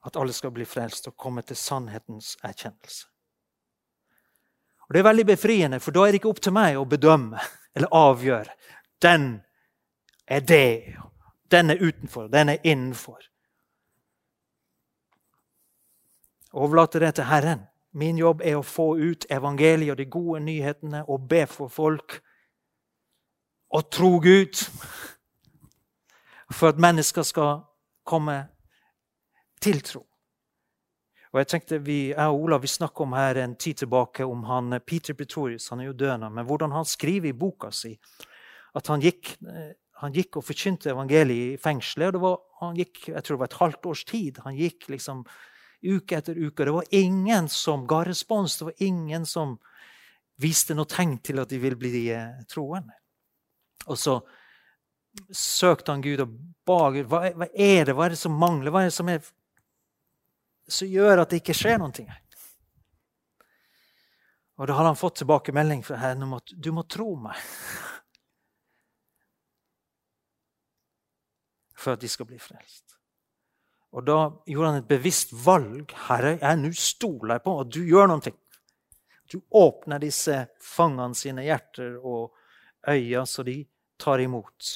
[0.06, 3.06] at alle skal bli frelst og komme til sannhetens erkjennelse.
[4.88, 7.40] Og Det er veldig befriende, for da er det ikke opp til meg å bedømme
[7.74, 8.54] eller avgjøre.
[9.02, 9.42] Den
[10.26, 10.94] er det,
[11.50, 13.31] den er utenfor, den er innenfor.
[16.52, 17.64] Overlate det til Herren.
[17.92, 22.18] Min jobb er å få ut evangeliet og de gode nyhetene og be for folk.
[23.72, 24.60] Og tro Gud.
[26.52, 27.62] For at mennesker skal
[28.04, 28.36] komme
[29.62, 30.02] til tro.
[31.32, 34.42] Og jeg tenkte vi, jeg og Olav vi snakka om her en tid tilbake om
[34.44, 35.70] han Peter Pretorius.
[35.72, 37.94] Han er jo døende, men hvordan han skriver i boka si
[38.76, 39.38] at han gikk,
[40.00, 42.16] han gikk og forkynte evangeliet i fengselet.
[42.16, 44.38] og var, Han gikk jeg tror det var et halvt års tid.
[44.44, 45.24] Han gikk liksom
[45.82, 46.64] uke etter uke.
[46.64, 48.58] Det var ingen som ga respons.
[48.58, 49.58] Det var ingen som
[50.42, 52.16] viste noe tegn til at de ville bli de
[52.50, 52.94] troende.
[53.90, 54.20] Og så
[55.34, 56.34] søkte han Gud og
[56.66, 57.06] ba Gud.
[57.10, 58.72] Hva, hva er det Hva er det som mangler?
[58.72, 59.22] Hva er det som er
[60.68, 62.06] som gjør at det ikke skjer noe.
[64.60, 67.36] Og da hadde han fått tilbakemelding fra henne om at du må tro meg.
[71.82, 73.01] For at de skal bli frelst.
[73.92, 75.92] Og da gjorde han et bevisst valg.
[76.08, 78.32] Herre, jeg nå stoler på at du gjør noe.
[79.28, 82.32] Du åpner disse fangene sine hjerter og
[82.88, 83.58] øyne, så de
[84.00, 84.72] tar imot.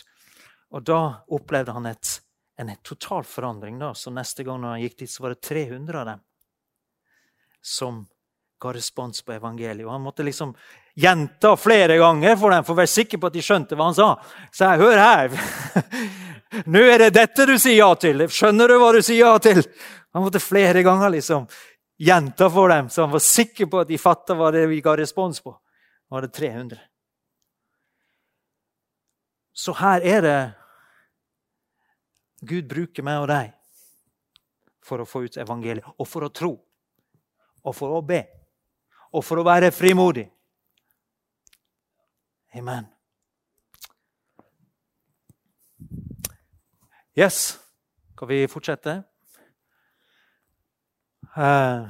[0.76, 1.00] Og da
[1.32, 2.20] opplevde han et
[2.56, 3.78] en total forandring.
[3.78, 6.20] da, Så neste gang han gikk dit, så var det 300 av dem
[7.60, 8.06] som
[8.60, 9.84] ga respons på evangeliet.
[9.86, 10.54] Og han måtte liksom
[10.94, 13.98] gjenta flere ganger for dem for å være sikker på at de skjønte hva han
[13.98, 14.08] sa.
[14.52, 15.36] Så jeg, hør her!
[16.64, 18.26] Nå er det dette du sier ja til!
[18.32, 19.62] Skjønner du hva du sier ja til?
[20.16, 21.44] Han måtte flere ganger liksom
[22.00, 24.96] gjenta for dem, så han var sikker på at de fatta hva det vi ga
[24.96, 25.52] respons på.
[25.52, 26.80] Nå var det 300.
[29.56, 30.38] Så her er det
[32.46, 33.52] Gud bruker meg og deg
[34.86, 36.52] for å få ut evangeliet, og for å tro,
[37.66, 38.20] og for å be,
[39.10, 40.28] og for å være frimodig.
[42.56, 42.86] Amen.
[47.16, 47.58] Yes.
[48.12, 48.98] Skal vi fortsette?
[51.36, 51.88] Uh,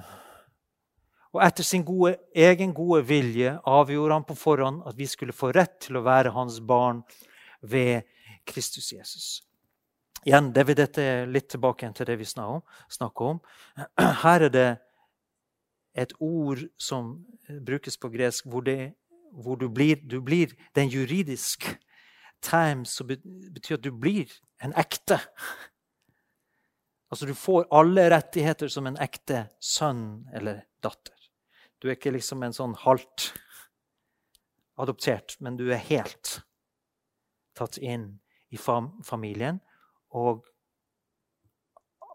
[1.34, 5.50] og etter sin gode, egen gode vilje avgjorde han på forhånd at vi skulle få
[5.54, 7.02] rett til å være hans barn
[7.58, 8.06] ved
[8.46, 9.26] Kristus Jesus.
[10.22, 13.42] Igjen, det vil dette litt tilbake til det vi snakker om.
[14.22, 14.68] Her er det
[15.98, 17.16] et ord som
[17.66, 18.94] brukes på gresk, hvor, det,
[19.34, 21.66] hvor du, blir, du blir den er juridisk
[22.44, 24.30] term som betyr at du blir
[24.62, 25.18] en ekte.
[27.10, 31.14] Altså Du får alle rettigheter som en ekte sønn eller datter.
[31.78, 33.30] Du er ikke liksom en sånn halvt
[34.80, 36.40] adoptert, men du er helt
[37.56, 38.18] tatt inn
[38.52, 39.60] i familien.
[40.12, 40.44] Og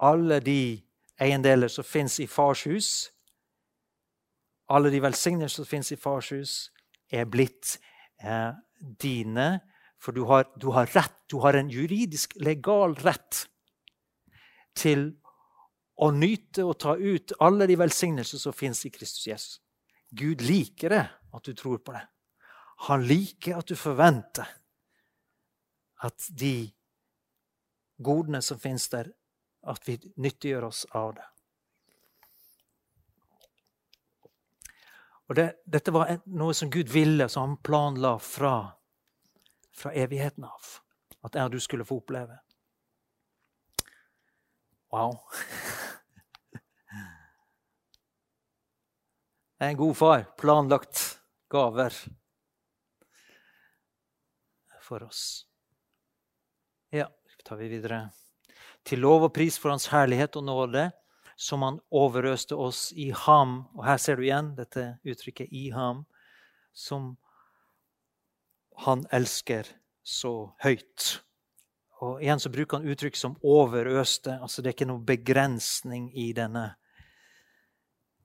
[0.01, 0.81] alle de
[1.21, 2.91] eiendeler som fins i fars hus,
[4.71, 6.53] alle de velsignelser som fins i fars hus,
[7.11, 7.75] er blitt
[8.23, 9.59] eh, dine.
[10.01, 13.43] For du har, du har rett, du har en juridisk, legal rett
[14.77, 15.11] til
[16.01, 19.59] å nyte og ta ut alle de velsignelser som fins i Kristus Jesus.
[20.09, 22.01] Gud liker det at du tror på det.
[22.89, 24.49] Han liker at du forventer
[26.01, 26.71] at de
[28.01, 29.11] godene som fins der,
[29.69, 31.27] at vi nyttiggjør oss av det.
[35.29, 38.55] Og det, Dette var noe som Gud ville, som han planla fra,
[39.75, 40.71] fra evigheten av.
[41.21, 42.39] At jeg og du skulle få oppleve.
[44.91, 45.19] Wow.
[49.61, 50.23] Jeg er en god far.
[50.41, 51.21] Planlagt
[51.53, 51.93] gaver
[54.81, 55.45] for oss.
[56.89, 57.05] Ja
[57.51, 58.09] tar vi videre.
[58.83, 60.85] Til lov og pris for Hans herlighet og nåde,
[61.35, 63.65] som Han overøste oss i ham.
[63.75, 66.05] Og her ser du igjen dette uttrykket 'i ham',
[66.73, 67.17] som
[68.85, 69.67] Han elsker
[70.03, 71.21] så høyt.
[72.01, 74.41] Og igjen så bruker han uttrykk som 'overøste'.
[74.41, 76.75] altså Det er ikke noe begrensning i denne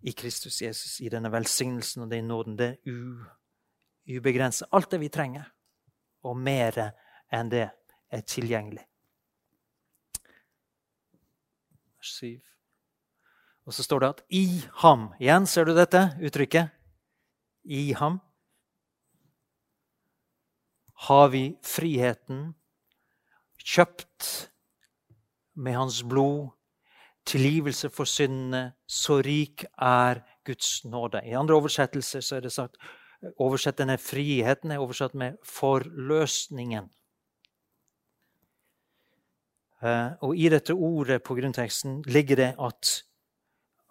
[0.02, 2.58] i Kristus Jesus, i denne velsignelsen og den nåden.
[2.58, 4.68] Det er ubegrenset.
[4.72, 5.44] Alt det vi trenger,
[6.22, 6.92] og mer
[7.32, 7.70] enn det,
[8.10, 8.84] er tilgjengelig.
[11.96, 12.40] Vers 7.
[13.66, 16.70] Og så står det at 'i ham' Igjen, ser du dette uttrykket?
[17.64, 18.20] I ham
[20.96, 22.54] har vi friheten,
[23.66, 24.50] kjøpt
[25.54, 26.48] med hans blod,
[27.26, 28.72] tilgivelse for syndene.
[28.86, 31.20] Så rik er Guds nåde.
[31.26, 32.76] I andre oversettelser så er det sagt
[33.42, 36.88] oversett denne friheten er oversatt med 'forløsningen'.
[39.82, 43.02] Eh, og i dette ordet på grunnteksten ligger det at,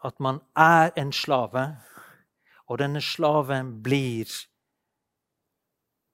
[0.03, 1.77] at man er en slave,
[2.67, 4.25] og denne slaven blir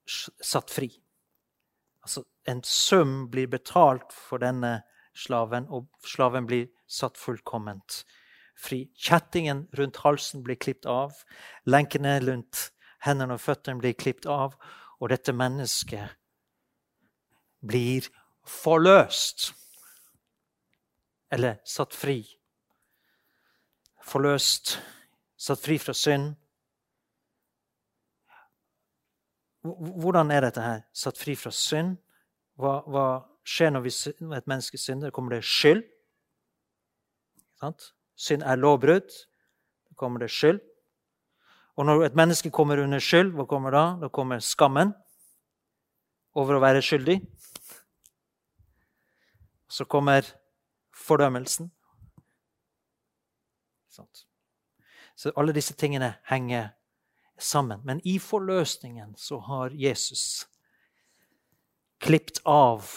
[0.07, 0.89] satt fri.
[2.01, 4.81] Altså, en sum blir betalt for denne
[5.13, 8.01] slaven, og slaven blir satt fullkomment
[8.61, 8.85] fri.
[8.95, 11.13] Kjettingen rundt halsen blir klippet av.
[11.65, 12.69] Lenkene rundt
[13.05, 14.57] hendene og føttene blir klippet av.
[15.01, 16.17] Og dette mennesket
[17.65, 18.09] blir
[18.47, 19.51] forløst.
[21.31, 22.19] Eller satt fri.
[24.01, 24.75] Forløst,
[25.37, 26.35] satt fri fra synd.
[29.61, 30.81] Hvordan er dette her?
[30.93, 31.97] Satt fri fra synd?
[32.57, 33.05] Hva, hva
[33.45, 33.91] skjer når, vi,
[34.25, 35.13] når, et menneske synder?
[35.13, 35.83] Kommer det skyld?
[38.17, 39.13] Synd er lovbrudd.
[39.89, 40.61] Da kommer det skyld.
[41.77, 43.85] Og når et menneske kommer under skyld, hva kommer da?
[44.01, 44.95] Da kommer skammen
[46.35, 47.19] over å være skyldig.
[49.71, 50.25] Så kommer
[50.95, 51.71] fordømmelsen.
[55.15, 56.71] Så alle disse tingene henger
[57.41, 57.81] sammen.
[57.83, 60.47] Men i forløsningen så har Jesus
[62.01, 62.87] klippet av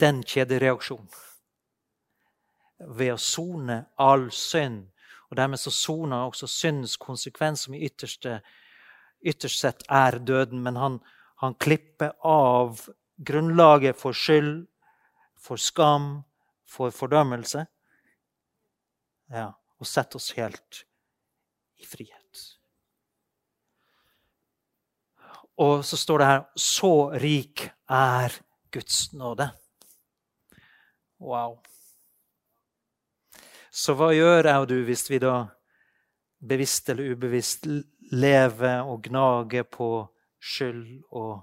[0.00, 1.10] den kjedereaksjonen
[2.96, 4.86] ved å sone all synd.
[5.30, 8.40] Og dermed så soner også syndens konsekvens, som i ytterste,
[9.20, 10.62] ytterst sett er døden.
[10.64, 10.98] Men han,
[11.42, 12.86] han klipper av
[13.20, 14.64] grunnlaget for skyld,
[15.40, 16.22] for skam,
[16.66, 17.66] for fordømmelse.
[19.30, 20.84] Ja, og setter oss helt
[21.78, 22.19] i frihet.
[25.60, 28.36] Og så står det her Så rik er
[28.72, 29.50] Guds nåde.
[31.20, 31.58] Wow.
[33.70, 35.34] Så hva gjør jeg og du hvis vi da
[36.40, 37.68] bevisst eller ubevisst
[38.12, 39.90] lever og gnager på
[40.40, 41.42] skyld og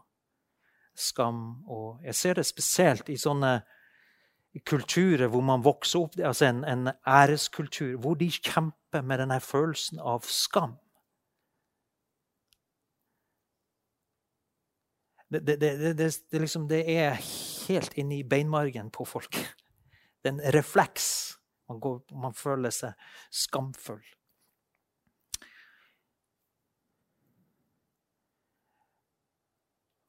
[0.97, 1.61] skam?
[1.67, 3.59] Og jeg ser det spesielt i sånne
[4.65, 10.01] kulturer hvor man vokser opp, altså en, en æreskultur, hvor de kjemper med denne følelsen
[10.01, 10.77] av skam.
[15.29, 17.17] Det, det, det, liksom, det, er
[17.67, 19.35] helt inne i beinmargen på folk.
[19.35, 21.37] Det er en refleks.
[21.67, 22.95] Man, går, man føler seg
[23.33, 24.05] skamfull.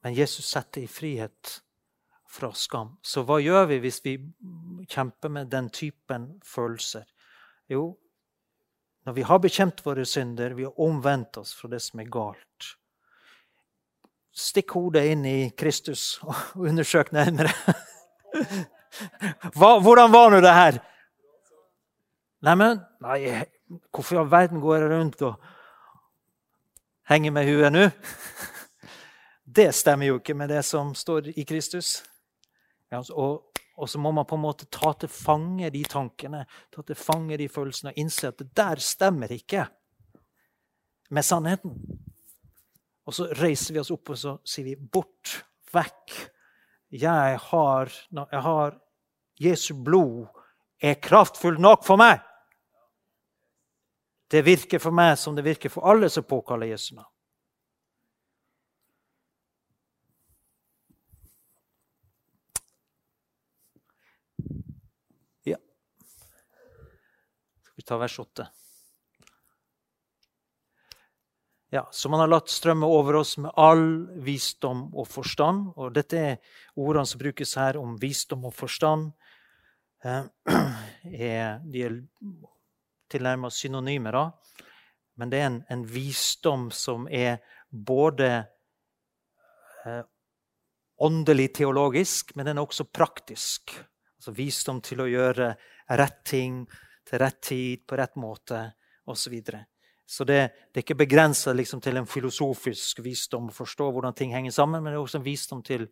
[0.06, 1.58] Men Jesus setter i frihet
[2.28, 2.94] fra skam.
[3.02, 4.14] Så hva gjør vi hvis vi
[4.86, 7.08] kjemper med den typen følelser?
[7.68, 7.90] Jo,
[9.08, 12.74] når vi har bekjent våre synder, vi har omvendt oss fra det som er galt,
[14.38, 17.50] Stikk hodet inn i Kristus og undersøk nærmere.
[19.58, 20.78] Hva, hvordan var nå det her?
[22.46, 23.18] Neimen, nei,
[23.90, 25.48] hvorfor i all verden går jeg rundt og
[27.10, 27.88] henger med huet nå?
[29.58, 31.96] Det stemmer jo ikke med det som står i Kristus.
[32.92, 36.84] Ja, og, og, så må man på en måte ta til fange de tankene, ta
[36.86, 39.66] til fange de følelsene og innse at det der stemmer ikke
[41.10, 41.74] med sannheten.
[43.08, 46.16] Og så reiser vi oss opp og så sier vi, 'Bort, vekk.
[46.92, 48.80] Jeg har, jeg har
[49.40, 50.26] Jesu blod
[50.80, 52.20] er kraftfull nok for meg.'
[54.28, 57.08] Det virker for meg som det virker for alle som påkaller Jesu navn.
[65.48, 65.56] Ja.
[67.64, 68.50] Skal vi ta vers 8?
[71.70, 75.74] Ja, som han har latt strømme over oss med all visdom og forstand.
[75.76, 76.38] Og dette er
[76.80, 79.10] ordene som brukes her om visdom og forstand.
[80.04, 80.24] Eh,
[81.72, 81.98] de er
[83.12, 84.24] tilnærmet synonymer, da.
[85.18, 88.30] Men det er en, en visdom som er både
[89.84, 90.02] eh,
[91.04, 93.76] åndelig teologisk, men den er også praktisk.
[94.16, 95.52] Altså visdom til å gjøre
[96.00, 96.62] rett ting
[97.08, 98.60] til rett tid, på rett måte
[99.08, 99.36] osv.
[100.08, 100.38] Så det,
[100.72, 104.80] det er ikke begrensa liksom, til en filosofisk visdom å forstå hvordan ting henger sammen,
[104.80, 105.84] men det er også en visdom til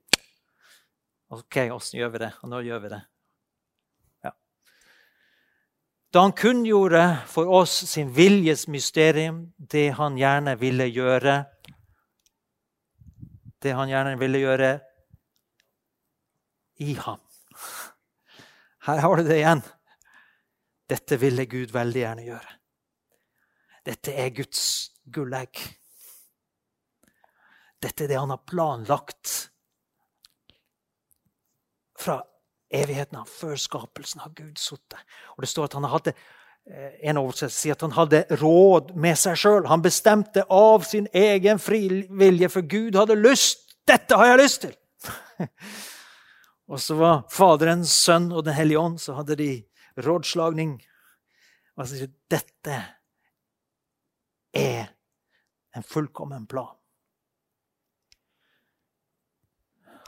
[1.34, 2.30] Ok, åssen gjør vi det?
[2.46, 3.00] Og nå gjør vi det.
[4.24, 4.30] Ja.
[6.14, 11.36] Da han kunngjorde for oss sin viljes mysterium, det han gjerne ville gjøre
[13.60, 14.74] Det han gjerne ville gjøre
[16.86, 17.20] i ham.
[18.86, 19.64] Her har du det igjen.
[20.88, 22.55] Dette ville Gud veldig gjerne gjøre.
[23.86, 24.62] Dette er Guds
[25.14, 25.60] gullegg.
[27.82, 29.34] Dette er det han har planlagt
[31.96, 32.16] fra
[32.74, 34.98] evigheten av, før skapelsen av Gud sittet.
[35.36, 39.20] Og det står at han hadde eh, en oversettelse sier at han hadde råd med
[39.20, 39.68] seg sjøl.
[39.70, 43.62] Han bestemte av sin egen frivillige, for Gud hadde lyst.
[43.86, 44.74] Dette har jeg lyst til!
[46.72, 49.50] og så var Faderen, Sønn og Den hellige ånd, så hadde de
[50.02, 50.80] rådslagning.
[51.76, 52.82] Og så sier dette
[54.56, 54.92] er
[55.76, 56.74] en fullkommen plan.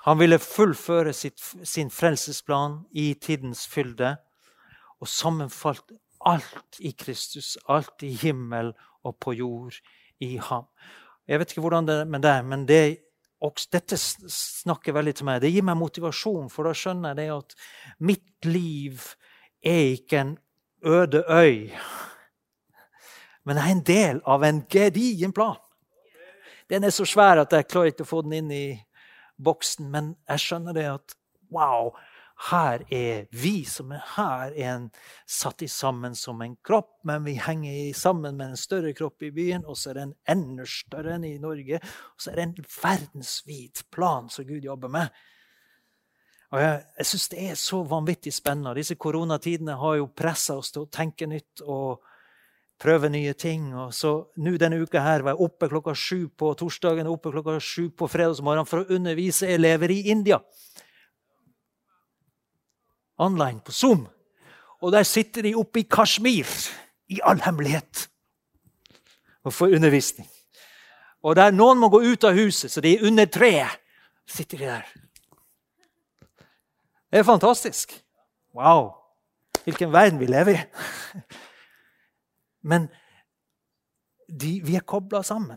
[0.06, 4.14] Han ville fullføre sitt, sin frelsesplan i tidens fylde
[4.98, 5.92] og sammenfalt
[6.26, 8.72] alt i Kristus, alt i himmel
[9.04, 9.76] og på jord
[10.24, 10.64] i ham.
[11.28, 12.82] Jeg vet ikke hvordan det er med deg, men det,
[13.72, 15.42] dette snakker veldig til meg.
[15.44, 17.56] Det gir meg motivasjon, for da skjønner jeg at
[18.00, 19.04] mitt liv
[19.60, 20.36] er ikke en
[20.88, 21.68] øde øy,
[23.48, 25.56] men er en del av en gedigen plan.
[26.68, 28.66] Den er så svær at jeg klarer ikke å få den inn i
[29.40, 31.14] boksen, men jeg skjønner det at
[31.54, 31.94] wow,
[32.50, 34.90] her er vi som er her, er en,
[35.26, 39.64] satt sammen som en kropp, men vi henger sammen med en større kropp i byen,
[39.64, 41.80] og så er det en enda større enn i Norge.
[41.80, 45.24] Og så er det en verdensvid plan som Gud jobber med.
[46.52, 48.76] Og Jeg, jeg syns det er så vanvittig spennende.
[48.78, 51.64] Disse koronatidene har jo pressa oss til å tenke nytt.
[51.64, 52.04] og
[52.78, 53.72] prøve nye ting.
[53.76, 57.32] Og så nå Denne uka her var jeg oppe klokka sju på torsdagen og oppe
[57.34, 60.40] klokka sju på fredagsmorgen for å undervise elever i India.
[63.18, 64.06] Online på Zoom.
[64.78, 66.46] Og der sitter de oppe i Kashmir
[67.10, 68.06] i all hemmelighet
[69.42, 70.28] og får undervisning.
[71.24, 73.80] Og der noen må gå ut av huset, så de er under treet,
[74.28, 74.86] sitter de der.
[77.08, 77.96] Det er fantastisk.
[78.54, 78.92] Wow!
[79.64, 80.64] Hvilken verden vi lever i.
[82.62, 82.88] Men
[84.28, 85.56] de, vi er kobla sammen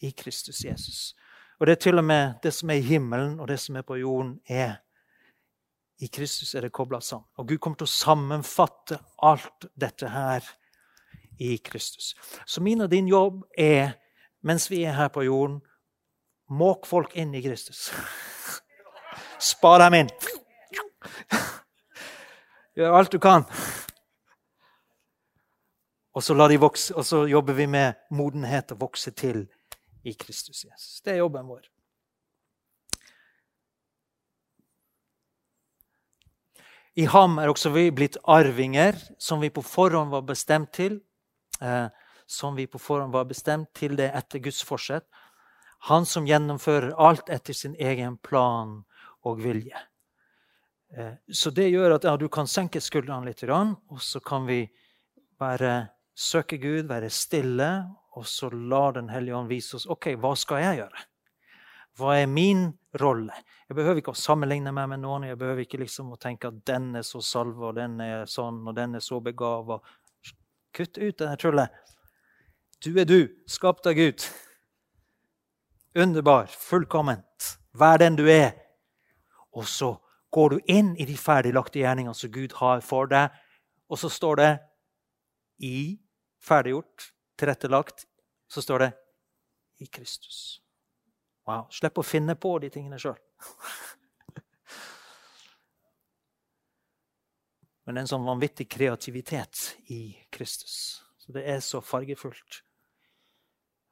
[0.00, 1.14] i Kristus Jesus.
[1.60, 3.82] Og det er til og med det som er i himmelen, og det som er
[3.82, 4.80] på jorden, er
[5.98, 7.28] I Kristus er det kobla sammen.
[7.36, 10.44] Og Gud kommer til å sammenfatte alt dette her
[11.38, 12.14] i Kristus.
[12.46, 13.94] Så min og din jobb er,
[14.42, 15.60] mens vi er her på jorden,
[16.50, 17.92] måk folk inn i Kristus.
[19.52, 20.10] Spar dem inn.
[22.76, 23.46] Gjør alt du kan.
[26.14, 29.48] Og så, vokse, og så, jobber vi med modenhet og vokse til
[30.04, 31.00] i Kristus Jesus.
[31.02, 31.66] Det er jobben vår.
[36.94, 41.00] I ham er også vi blitt arvinger, som vi på forhånd var bestemt til.
[41.60, 41.88] Eh,
[42.26, 45.04] som vi på forhånd var bestemt til det etter Guds forsett.
[45.90, 48.84] Han som gjennomfører alt etter sin egen plan
[49.26, 49.82] og vilje.
[50.96, 54.62] Eh, så det gjør at ja, du kan senke skuldrene litt, og så kan vi
[55.40, 55.74] være
[56.14, 57.70] søke Gud, være stille,
[58.14, 61.04] og så la Den hellige ånd vise oss ok, hva skal jeg gjøre.
[61.98, 62.66] Hva er min
[63.00, 63.34] rolle?
[63.68, 65.28] Jeg behøver ikke å sammenligne meg med noen.
[65.28, 68.64] Jeg behøver ikke liksom å tenke at den er så salva, og den er sånn,
[68.66, 69.78] og den er så begava.
[70.74, 71.70] Kutt ut denne trullet.
[72.82, 74.26] Du er du, skapt av Gud.
[75.94, 77.54] Underbar, fullkomment.
[77.78, 78.56] Vær den du er.
[79.54, 79.94] Og så
[80.34, 83.30] går du inn i de ferdiglagte gjerningene som Gud har for deg,
[83.86, 84.52] og så står det
[85.62, 85.78] i
[86.44, 88.06] ferdiggjort, tilrettelagt,
[88.48, 88.92] så står det
[89.80, 90.60] 'i Kristus'.
[91.46, 91.66] Wow.
[91.70, 93.18] Slipp å finne på de tingene sjøl.
[97.84, 101.04] Men en sånn vanvittig kreativitet i Kristus.
[101.20, 102.62] Så det er så fargefullt.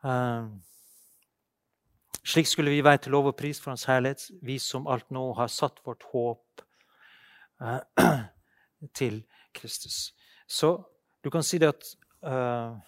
[0.00, 0.62] Um,
[2.24, 5.32] slik skulle vi være til lov og pris for Hans herlighet, vi som alt nå
[5.36, 6.64] har satt vårt håp
[7.60, 7.80] uh,
[8.98, 9.22] til
[9.52, 10.14] Kristus.
[10.48, 10.84] Så
[11.24, 11.84] du kan si det at
[12.22, 12.78] Uh,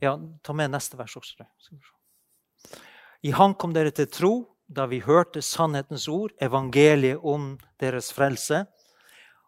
[0.00, 1.44] ja, ta med neste vers også.
[3.22, 4.34] I Han kom dere til tro
[4.70, 8.62] da vi hørte sannhetens ord, evangeliet om deres frelse.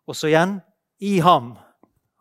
[0.06, 0.56] Og så igjen
[0.98, 1.54] i ham.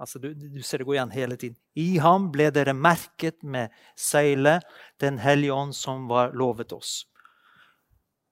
[0.02, 1.58] Altså, du, du, ser det gå igjen hele tiden.
[1.78, 4.66] I ham ble dere merket med seilet,
[5.02, 7.08] Den hellige ånd som var lovet oss.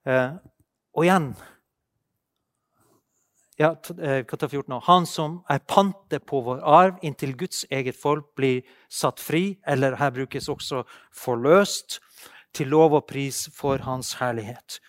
[0.06, 0.38] Uh,
[0.94, 1.32] og igjen
[3.60, 3.74] ja,
[4.24, 4.82] kapittel 14 år.
[4.86, 9.98] Han som er pantet på vår arv inntil Guds eget folk blir satt fri, eller
[10.00, 12.00] her brukes også forløst,
[12.56, 14.80] til lov og pris for Hans herlighet.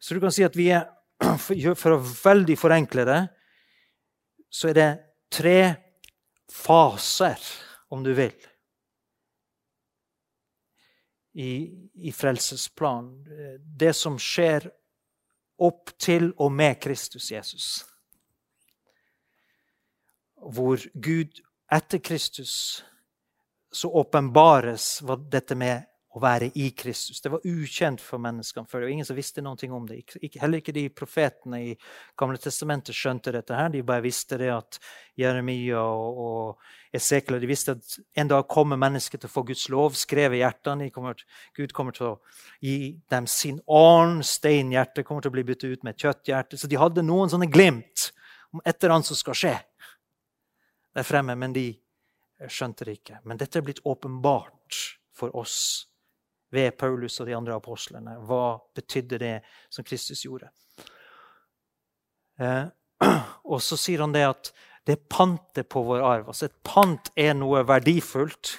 [0.00, 0.88] Så du kan si at vi er,
[1.80, 3.22] for å veldig forenkle det,
[4.52, 4.90] så er det
[5.32, 5.58] tre
[6.52, 7.40] faser,
[7.94, 8.34] om du vil,
[11.38, 11.50] i,
[12.02, 13.60] i frelsesplanen.
[13.62, 14.66] Det som skjer
[15.62, 17.84] opp til og med Kristus Jesus.
[20.52, 21.40] Hvor Gud
[21.72, 22.84] etter Kristus
[23.72, 25.84] så åpenbares dette med
[26.16, 27.20] å være i Kristus.
[27.20, 28.80] Det var ukjent for menneskene før.
[28.80, 29.98] Det var ingen som visste noe om det.
[30.40, 31.74] Heller ikke de profetene i
[32.16, 33.54] Gamle testamentet skjønte dette.
[33.54, 33.68] her.
[33.68, 34.78] De bare visste det at
[35.16, 36.56] Jeremia og,
[36.96, 40.40] Esekiel de visste at en dag kommer mennesket til å få Guds lov skrevet i
[40.40, 40.90] hjertene.
[40.90, 41.20] Kommer,
[41.54, 42.18] Gud kommer til å
[42.64, 44.24] gi dem sin ånd.
[44.24, 46.56] Steinhjerte kommer til å bli byttet ut med kjøtthjerte.
[46.56, 48.12] Så de hadde noen sånne glimt
[48.54, 49.56] om et eller annet som skal skje
[50.96, 51.36] der fremme.
[51.36, 51.68] Men de
[52.48, 53.20] skjønte det ikke.
[53.24, 54.80] Men dette er blitt åpenbart
[55.16, 55.58] for oss
[56.52, 58.18] ved Paulus og de andre apostlene.
[58.24, 59.34] Hva betydde det
[59.72, 60.50] som Kristus gjorde?
[62.40, 62.64] Eh,
[63.52, 64.52] og så sier han det at
[64.86, 66.28] det er pantet på vår arv.
[66.30, 68.56] Altså Et pant er noe verdifullt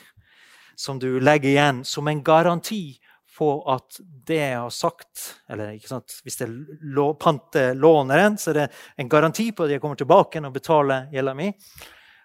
[0.78, 3.00] som du legger igjen som en garanti
[3.38, 8.50] på at det jeg har sagt eller ikke sant, Hvis det er pantet låneren, så
[8.50, 8.68] er det
[8.98, 11.52] en garanti på at jeg kommer tilbake og betaler gjelda mi.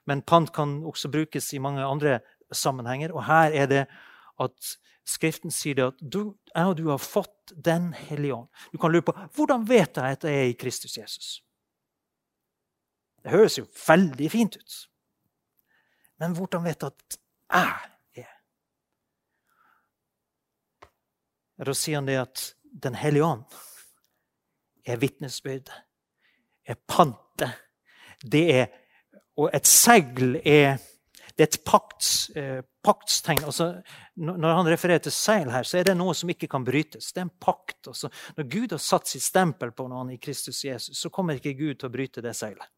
[0.06, 2.20] Men pant kan også brukes i mange andre
[2.52, 3.12] sammenhenger.
[3.12, 3.84] Og her er det
[4.40, 4.72] at
[5.04, 8.48] Skriften sier det at du, jeg og du har fått Den hellige ånd.
[8.70, 11.42] Du kan lure på hvordan vet jeg at jeg er i Kristus Jesus.
[13.22, 14.76] Det høres jo veldig fint ut.
[16.22, 17.18] Men hvordan vet jeg at
[17.52, 18.30] jeg er?
[21.62, 23.42] Da sier han det at Den hellige ånd
[24.86, 25.74] er vitnesbyrdet,
[26.64, 27.52] er pantet.
[28.22, 28.70] Det er
[29.42, 30.78] Og et segl er
[31.32, 33.44] det er et pakts, eh, paktstegn.
[33.48, 33.80] Altså,
[34.16, 37.12] når han refererer til seil her, så er det noe som ikke kan brytes.
[37.12, 37.86] Det er en pakt.
[37.88, 41.54] Altså, når Gud har satt sitt stempel på noen i Kristus Jesus, så kommer ikke
[41.56, 42.68] Gud til å bryte det seilet.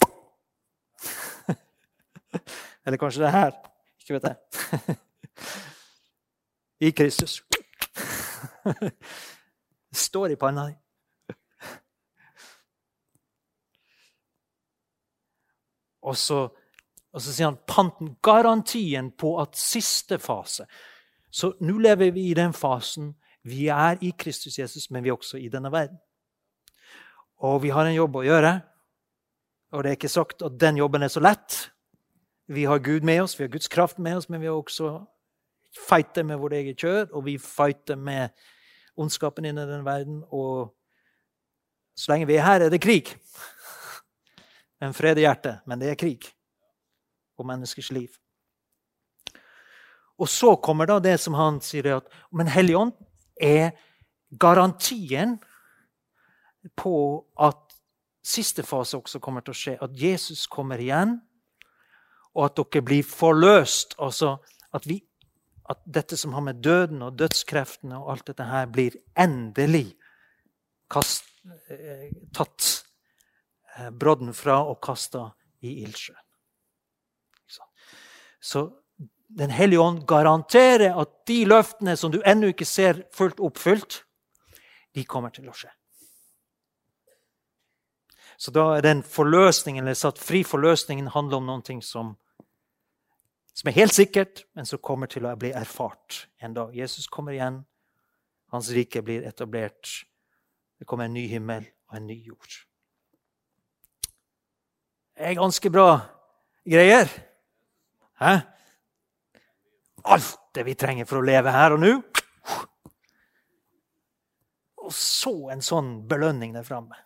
[2.86, 3.52] Eller kanskje det her.
[4.00, 4.36] Ikke vet jeg.
[6.88, 7.42] I Kristus.
[9.92, 10.81] Det står i panna di.
[16.02, 16.46] Og så,
[17.12, 20.66] og så sier han panten, garantien på at siste fase
[21.30, 23.14] Så nå lever vi i den fasen.
[23.42, 25.96] Vi er i Kristus Jesus, men vi er også i denne verden.
[27.40, 28.50] Og vi har en jobb å gjøre.
[29.72, 31.56] Og det er ikke sagt at den jobben er så lett.
[32.52, 34.92] Vi har Gud med oss, vi har Guds kraft med oss, men vi har også
[35.88, 38.28] fighter med vårt eget kjør, og vi fighter med
[38.96, 40.20] ondskapen inni den verden.
[40.28, 40.74] Og
[41.96, 43.16] så lenge vi er her, er det krig
[44.82, 46.26] en fred i hjertet, men det er krig
[47.36, 48.10] på menneskers liv.
[50.18, 52.92] Og så kommer da det som han sier, at men Helligånd
[53.40, 53.72] er
[54.38, 55.38] garantien
[56.78, 56.96] på
[57.40, 57.58] at
[58.22, 59.76] siste fase også kommer til å skje.
[59.82, 61.16] At Jesus kommer igjen,
[62.36, 63.96] og at dere blir forløst.
[64.02, 64.36] Altså
[64.72, 65.00] at, vi,
[65.70, 69.88] at dette som har med døden og dødskreftene og alt dette her, blir endelig
[70.92, 71.26] kast,
[71.72, 72.84] eh, tatt
[73.92, 75.30] brodden fra og kasta
[75.62, 76.20] i ildsjøen.
[78.42, 78.70] Så
[79.32, 84.02] Den hellige ånd garanterer at de løftene som du ennå ikke ser fullt oppfylt,
[84.92, 85.70] de kommer til å skje.
[88.36, 92.10] Så da er den forløsningen, eller satt fri forløsningen handler om noe som,
[93.54, 96.76] som er helt sikkert, men som kommer til å bli erfart en dag.
[96.76, 97.62] Jesus kommer igjen.
[98.52, 100.04] Hans rike blir etablert.
[100.76, 102.60] Det kommer en ny himmel og en ny jord
[105.22, 106.00] er ganske bra
[106.64, 107.10] greier.
[108.20, 108.34] Hæ?
[110.02, 111.92] Alt det vi trenger for å leve her og nå.
[114.82, 116.98] Og så en sånn belønning der framme.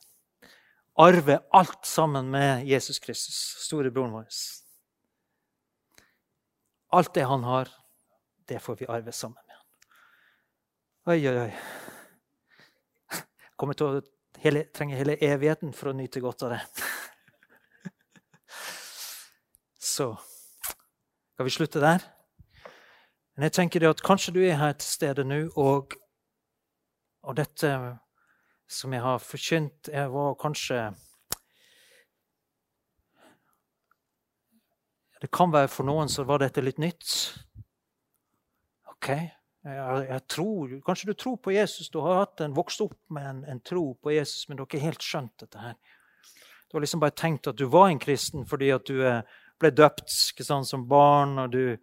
[0.96, 3.36] Arve alt sammen med Jesus Kristus,
[3.66, 4.28] storebroren vår.
[6.96, 7.68] Alt det han har,
[8.48, 9.66] det får vi arve sammen med han.
[11.12, 13.20] Oi, oi, oi.
[13.60, 14.00] Kommer til å
[14.40, 16.62] hele, trenge hele evigheten for å nyte godt av det
[19.96, 20.10] så
[21.32, 22.04] skal vi slutte der.
[23.36, 25.96] Men jeg tenker at kanskje du er her til stede nå, og,
[27.22, 27.72] og dette
[28.68, 30.92] som jeg har forkynt, jeg var kanskje
[35.16, 37.06] Det kan være for noen så var dette litt nytt.
[38.92, 41.88] Ok, jeg, jeg tror, Kanskje du tror på Jesus.
[41.88, 44.68] Du har hatt en, vokst opp med en, en tro på Jesus, men du har
[44.68, 45.72] ikke helt skjønt dette her.
[46.68, 49.24] Du har liksom bare tenkt at du var en kristen fordi at du er
[49.60, 51.76] ble døpt sant, som barn, og du,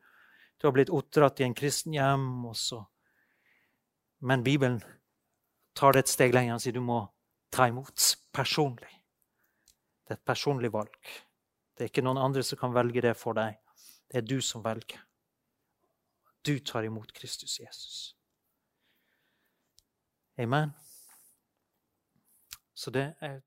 [0.61, 2.45] Du har blitt oppdratt i en kristen hjem.
[2.47, 2.78] Også.
[4.24, 4.78] Men Bibelen
[5.76, 7.01] tar det et steg lenger og sier du må
[7.51, 8.93] ta imot personlig.
[10.07, 11.11] Det er et personlig valg.
[11.76, 13.59] Det er ikke noen andre som kan velge det for deg.
[14.07, 15.03] Det er du som velger.
[16.47, 18.15] Du tar imot Kristus Jesus.
[20.39, 20.71] Amen.
[22.74, 23.41] Så det er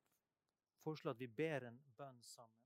[0.86, 2.65] foreslår at vi ber en bønn sammen.